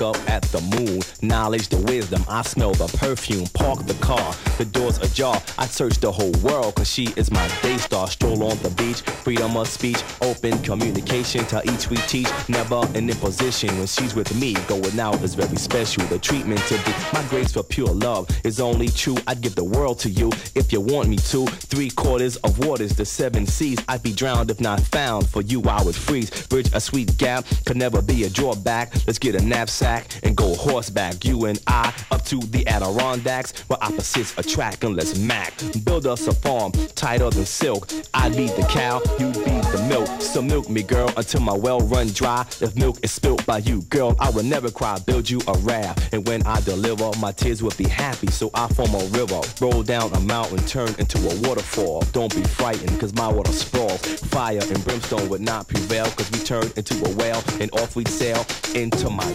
[0.00, 1.00] Look up at the moon.
[1.22, 3.46] Knowledge, the wisdom, I smell the perfume.
[3.54, 5.40] Park the car, the doors ajar.
[5.58, 8.08] I search the whole world, cause she is my day star.
[8.08, 11.44] Stroll on the beach, freedom of speech, open communication.
[11.46, 13.76] To each we teach, never an imposition.
[13.78, 16.04] When she's with me, going out is very special.
[16.04, 19.16] The treatment to be my grace for pure love is only true.
[19.26, 21.46] I'd give the world to you if you want me to.
[21.46, 23.78] Three quarters of waters, the seven seas.
[23.88, 25.28] I'd be drowned if not found.
[25.28, 26.30] For you, I would freeze.
[26.48, 28.94] Bridge a sweet gap, could never be a drawback.
[29.06, 31.24] Let's get a knapsack and go horseback.
[31.24, 35.52] You and I up to the Adirondacks, where opposites attract and let's mac.
[35.84, 37.88] Build us a farm tighter than silk.
[38.14, 40.08] I'd be the cow, you'd be the milk.
[40.20, 42.44] So milk me, girl, until my well run dry.
[42.60, 44.98] If milk is spilt by you, girl, I will never cry.
[44.98, 48.28] Build you a raft, and when I deliver, my tears will be happy.
[48.28, 52.02] So I form a river, roll down a mountain, turn into a waterfall.
[52.12, 54.00] Don't be frightened, cause my water sprawls.
[54.34, 58.08] Fire and brimstone would not prevail, cause we turn into a whale, and off we'd
[58.08, 58.44] sail
[58.74, 59.32] into my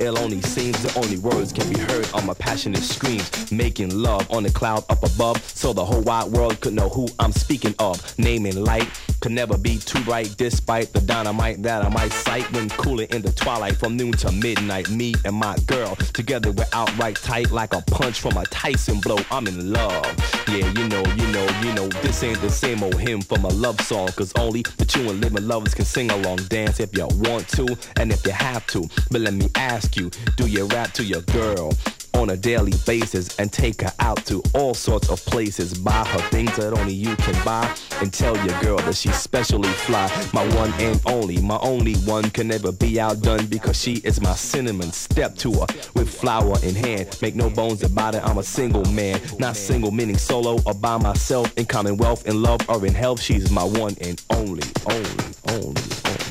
[0.00, 3.50] It only seems the only words can be heard on my passionate screams.
[3.50, 7.08] Making love on the cloud up above, so the whole wide world could know who
[7.18, 8.16] I'm speaking of.
[8.18, 8.88] Naming light
[9.20, 13.22] could never be too bright, despite the dynamite that I might sight when cooling in
[13.22, 14.90] the twilight from noon to midnight.
[14.90, 19.18] Me and my girl together we're outright tight like a punch from a Tyson blow.
[19.30, 20.04] I'm in love.
[20.48, 23.48] Yeah, you know, you know, you know, this ain't the same old hymn from a
[23.48, 27.06] love song, cause only the true and living lovers can sing along, dance if you
[27.06, 28.88] want to, and if you have to.
[29.10, 29.63] But let me ask
[29.96, 31.72] you, do you rap to your girl?
[32.14, 35.74] On a daily basis and take her out to all sorts of places.
[35.74, 39.68] Buy her things that only you can buy and tell your girl that she's specially
[39.68, 40.08] fly.
[40.32, 44.34] My one and only, my only one can never be outdone because she is my
[44.34, 44.92] cinnamon.
[44.92, 47.18] Step to her with flower in hand.
[47.20, 49.20] Make no bones about it, I'm a single man.
[49.38, 51.52] Not single meaning solo or by myself.
[51.56, 56.23] In commonwealth, in love, or in health, she's my one and only, only, only, only.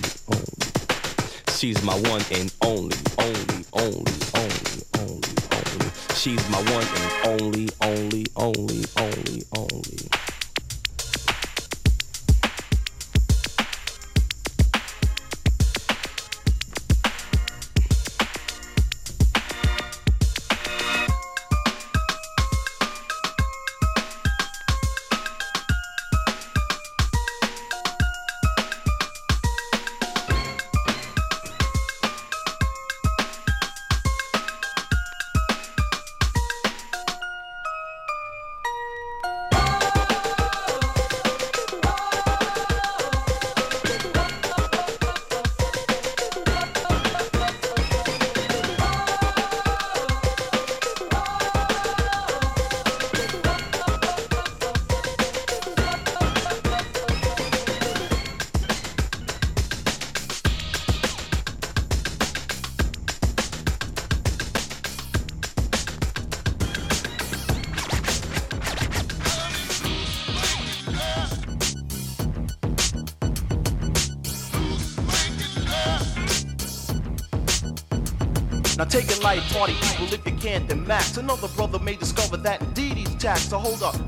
[1.63, 5.91] She's my one and only, only, only, only, only, only.
[6.13, 10.32] She's my one and only, only, only, only, only.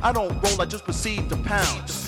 [0.06, 2.08] I don't roll, I just proceed to pounce.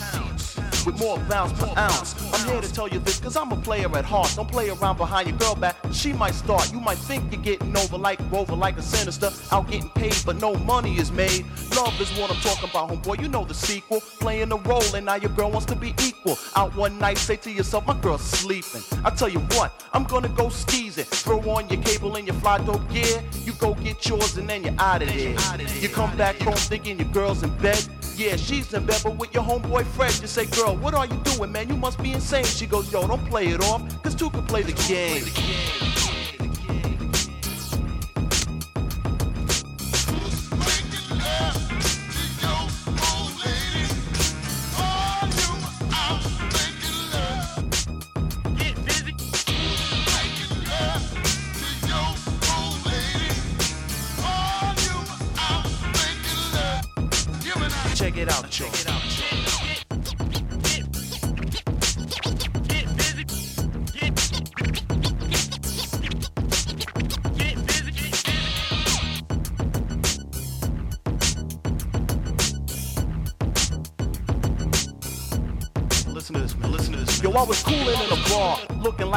[0.85, 2.13] With more bounce per ounce.
[2.31, 4.31] I'm here to tell you this, cause I'm a player at heart.
[4.35, 5.77] Don't play around behind your girl back.
[5.91, 6.71] She might start.
[6.71, 9.31] You might think you're getting over like Rover, like a sinister.
[9.51, 11.43] Out getting paid, but no money is made.
[11.77, 13.21] Love is what I'm talking about, homeboy.
[13.21, 14.01] You know the sequel.
[14.19, 16.35] Playing the role, and now your girl wants to be equal.
[16.55, 18.81] Out one night, say to yourself, my girl's sleeping.
[19.05, 21.05] I tell you what, I'm gonna go skis it.
[21.05, 23.21] Throw on your cable and your fly dope gear.
[23.43, 25.35] You go get yours and then you're out of there.
[25.79, 27.87] You come back home thinking your girl's in bed.
[28.15, 30.19] Yeah, she's in bed, but with your homeboy Fred.
[30.19, 31.69] You say, girl, what are you doing, man?
[31.69, 32.45] You must be insane.
[32.45, 35.86] She goes, yo, don't play it off, cause two can play the game.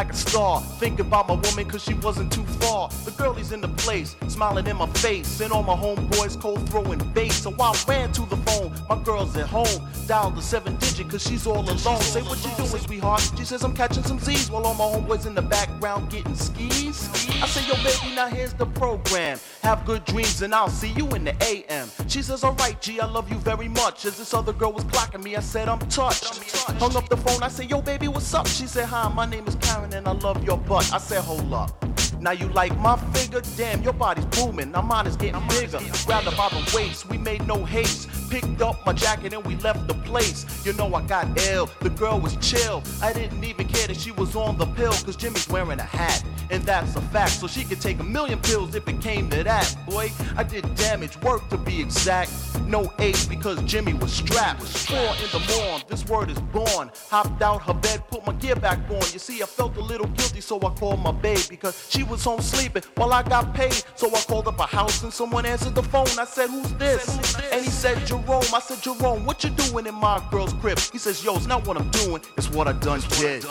[0.00, 0.62] Like a star.
[0.80, 2.88] Thinking about my woman, cause she wasn't too far.
[3.04, 5.40] The girlie's in the place, smiling in my face.
[5.40, 7.42] And all my homeboys cold throwing bass.
[7.42, 8.72] So I ran to the phone.
[8.88, 9.88] My girl's at home.
[10.06, 12.00] Dialed the seven digit, cause she's all alone.
[12.00, 13.30] Say, what you doing, sweetheart?
[13.38, 17.08] She says, I'm catching some Z's while all my homeboys in the background getting skis.
[17.40, 19.38] I say, yo, baby, now here's the program.
[19.62, 21.88] Have good dreams, and I'll see you in the AM.
[22.08, 24.04] She says, alright, G, I love you very much.
[24.04, 26.38] As this other girl was clocking me, I said, I'm touched.
[26.80, 28.46] Hung up the phone, I said, yo, baby, what's up?
[28.48, 30.92] She said, hi, my name is Karen, and I love your butt.
[30.92, 31.89] I said, hold up.
[32.20, 33.40] Now you like my figure?
[33.56, 34.72] Damn, your body's booming.
[34.72, 35.78] Now mine is getting bigger.
[36.04, 38.08] Grabbed her by the waist, we made no haste.
[38.30, 40.46] Picked up my jacket and we left the place.
[40.64, 42.80] You know I got ill, the girl was chill.
[43.02, 46.22] I didn't even care that she was on the pill, cause Jimmy's wearing a hat.
[46.48, 49.42] And that's a fact, so she could take a million pills if it came to
[49.42, 49.76] that.
[49.84, 52.30] Boy, I did damage, work to be exact.
[52.66, 54.62] No ace because Jimmy was strapped.
[54.62, 56.92] Four in the morn, this word is born.
[57.08, 59.02] Hopped out her bed, put my gear back on.
[59.12, 62.22] You see, I felt a little guilty, so I called my babe because she was
[62.22, 63.82] home sleeping while I got paid.
[63.96, 66.06] So I called up a house and someone answered the phone.
[66.16, 67.08] I said, Who's this?
[67.52, 68.19] And he said, Jerome.
[68.28, 70.78] I said, Jerome, what you doing in my girl's crib?
[70.78, 73.42] He says, Yo, it's not what I'm doing, it's what I done did.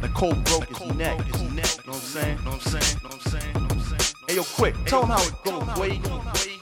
[0.00, 1.18] The cold broke his neck.
[1.18, 2.38] Know I'm saying?
[2.44, 2.98] Know I'm saying?
[3.02, 3.54] Know I'm saying?
[3.54, 4.14] Know what I'm saying?
[4.28, 6.61] Hey, yo, quick, tell him how it goes, boy.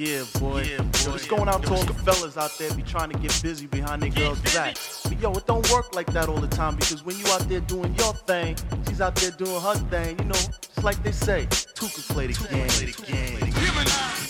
[0.00, 0.62] Yeah, boy.
[0.62, 1.18] Yeah, boy.
[1.28, 4.08] Going out to all the fellas out there be trying to get busy behind their
[4.08, 4.78] girls' back.
[5.04, 7.60] But yo, it don't work like that all the time because when you out there
[7.60, 8.56] doing your thing,
[8.88, 10.18] she's out there doing her thing.
[10.18, 13.36] You know, just like they say, two can play the game.
[13.42, 14.29] Uh,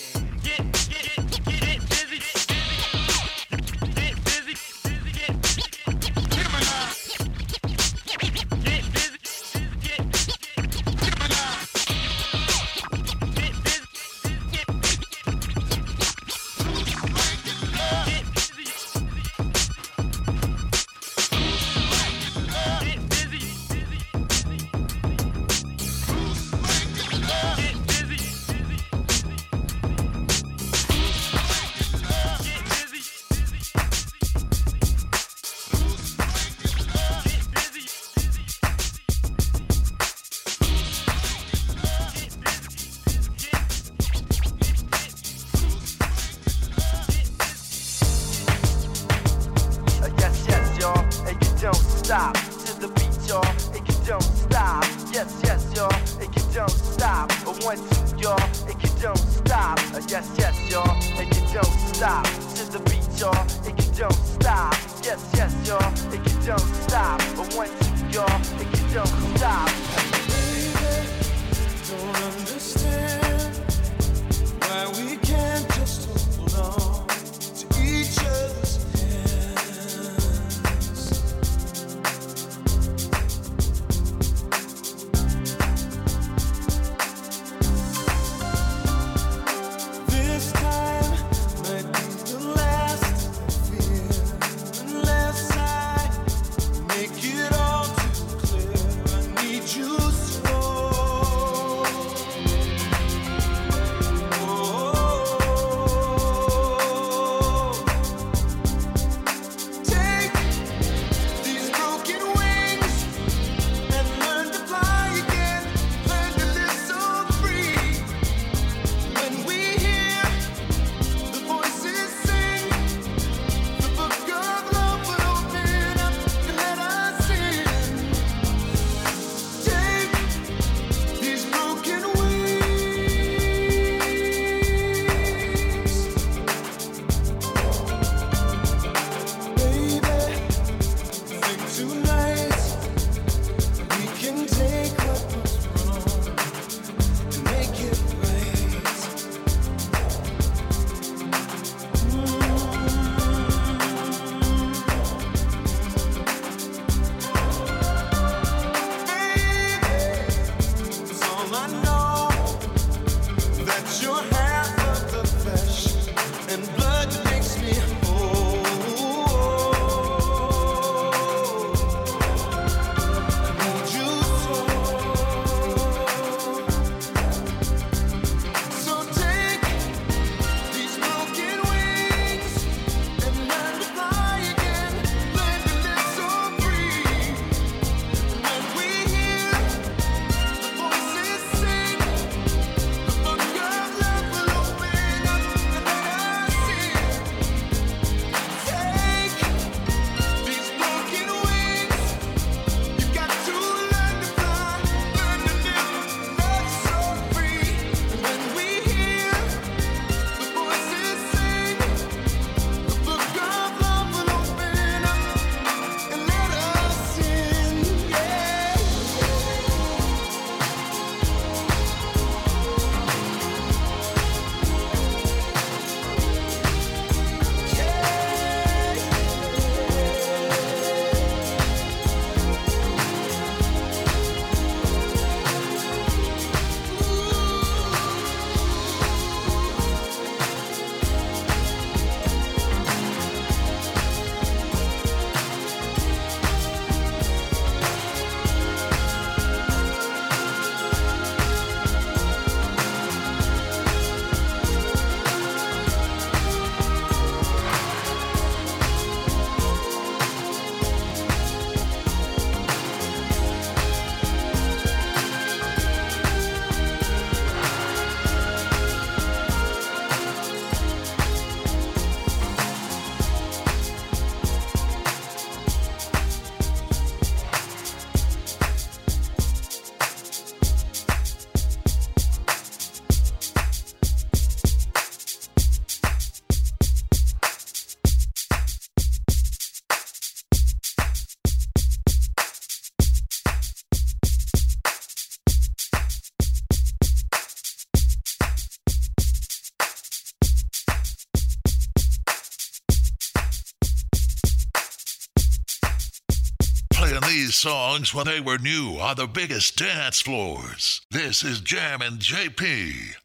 [307.50, 311.00] these songs when they were new on the biggest dance floors.
[311.10, 313.16] This is Jammin JP